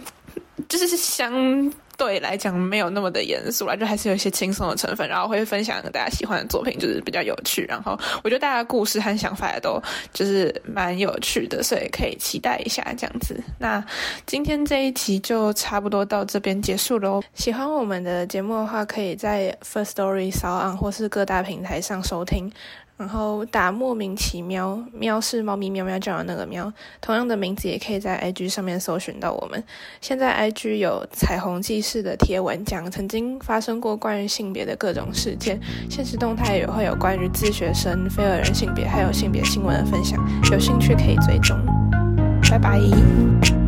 [0.78, 1.72] 就是相。
[1.98, 7.64] 对来讲没有那么的严肃啦，就还是有一些轻松的成分，然后会分享大家喜欢的作品，就是比较有趣。
[7.68, 9.80] 然后我觉得大家故事和想法也都
[10.12, 13.40] 就是蛮有趣的，所以可以期待一下这样子。
[13.58, 13.84] 那
[14.26, 17.22] 今天这一集就差不多到这边结束喽。
[17.34, 22.50] 喜欢我们的节目的话，可以在 First Story、s o n 或是各大平台上收听。
[23.02, 29.60] 然后打莫名其妙，喵是猫咪喵喵叫的那个喵，同样的名字也可以在 IG 上面搜寻到我们。
[30.00, 35.58] 现在 IG 有彩虹记事的贴文，讲曾经发生过关于性别的各种事件，
[35.90, 41.58] 现实动态也会有关于自学生、非二人性别还有性别新闻的分享，有兴趣可以追踪。
[42.48, 43.61] 拜拜。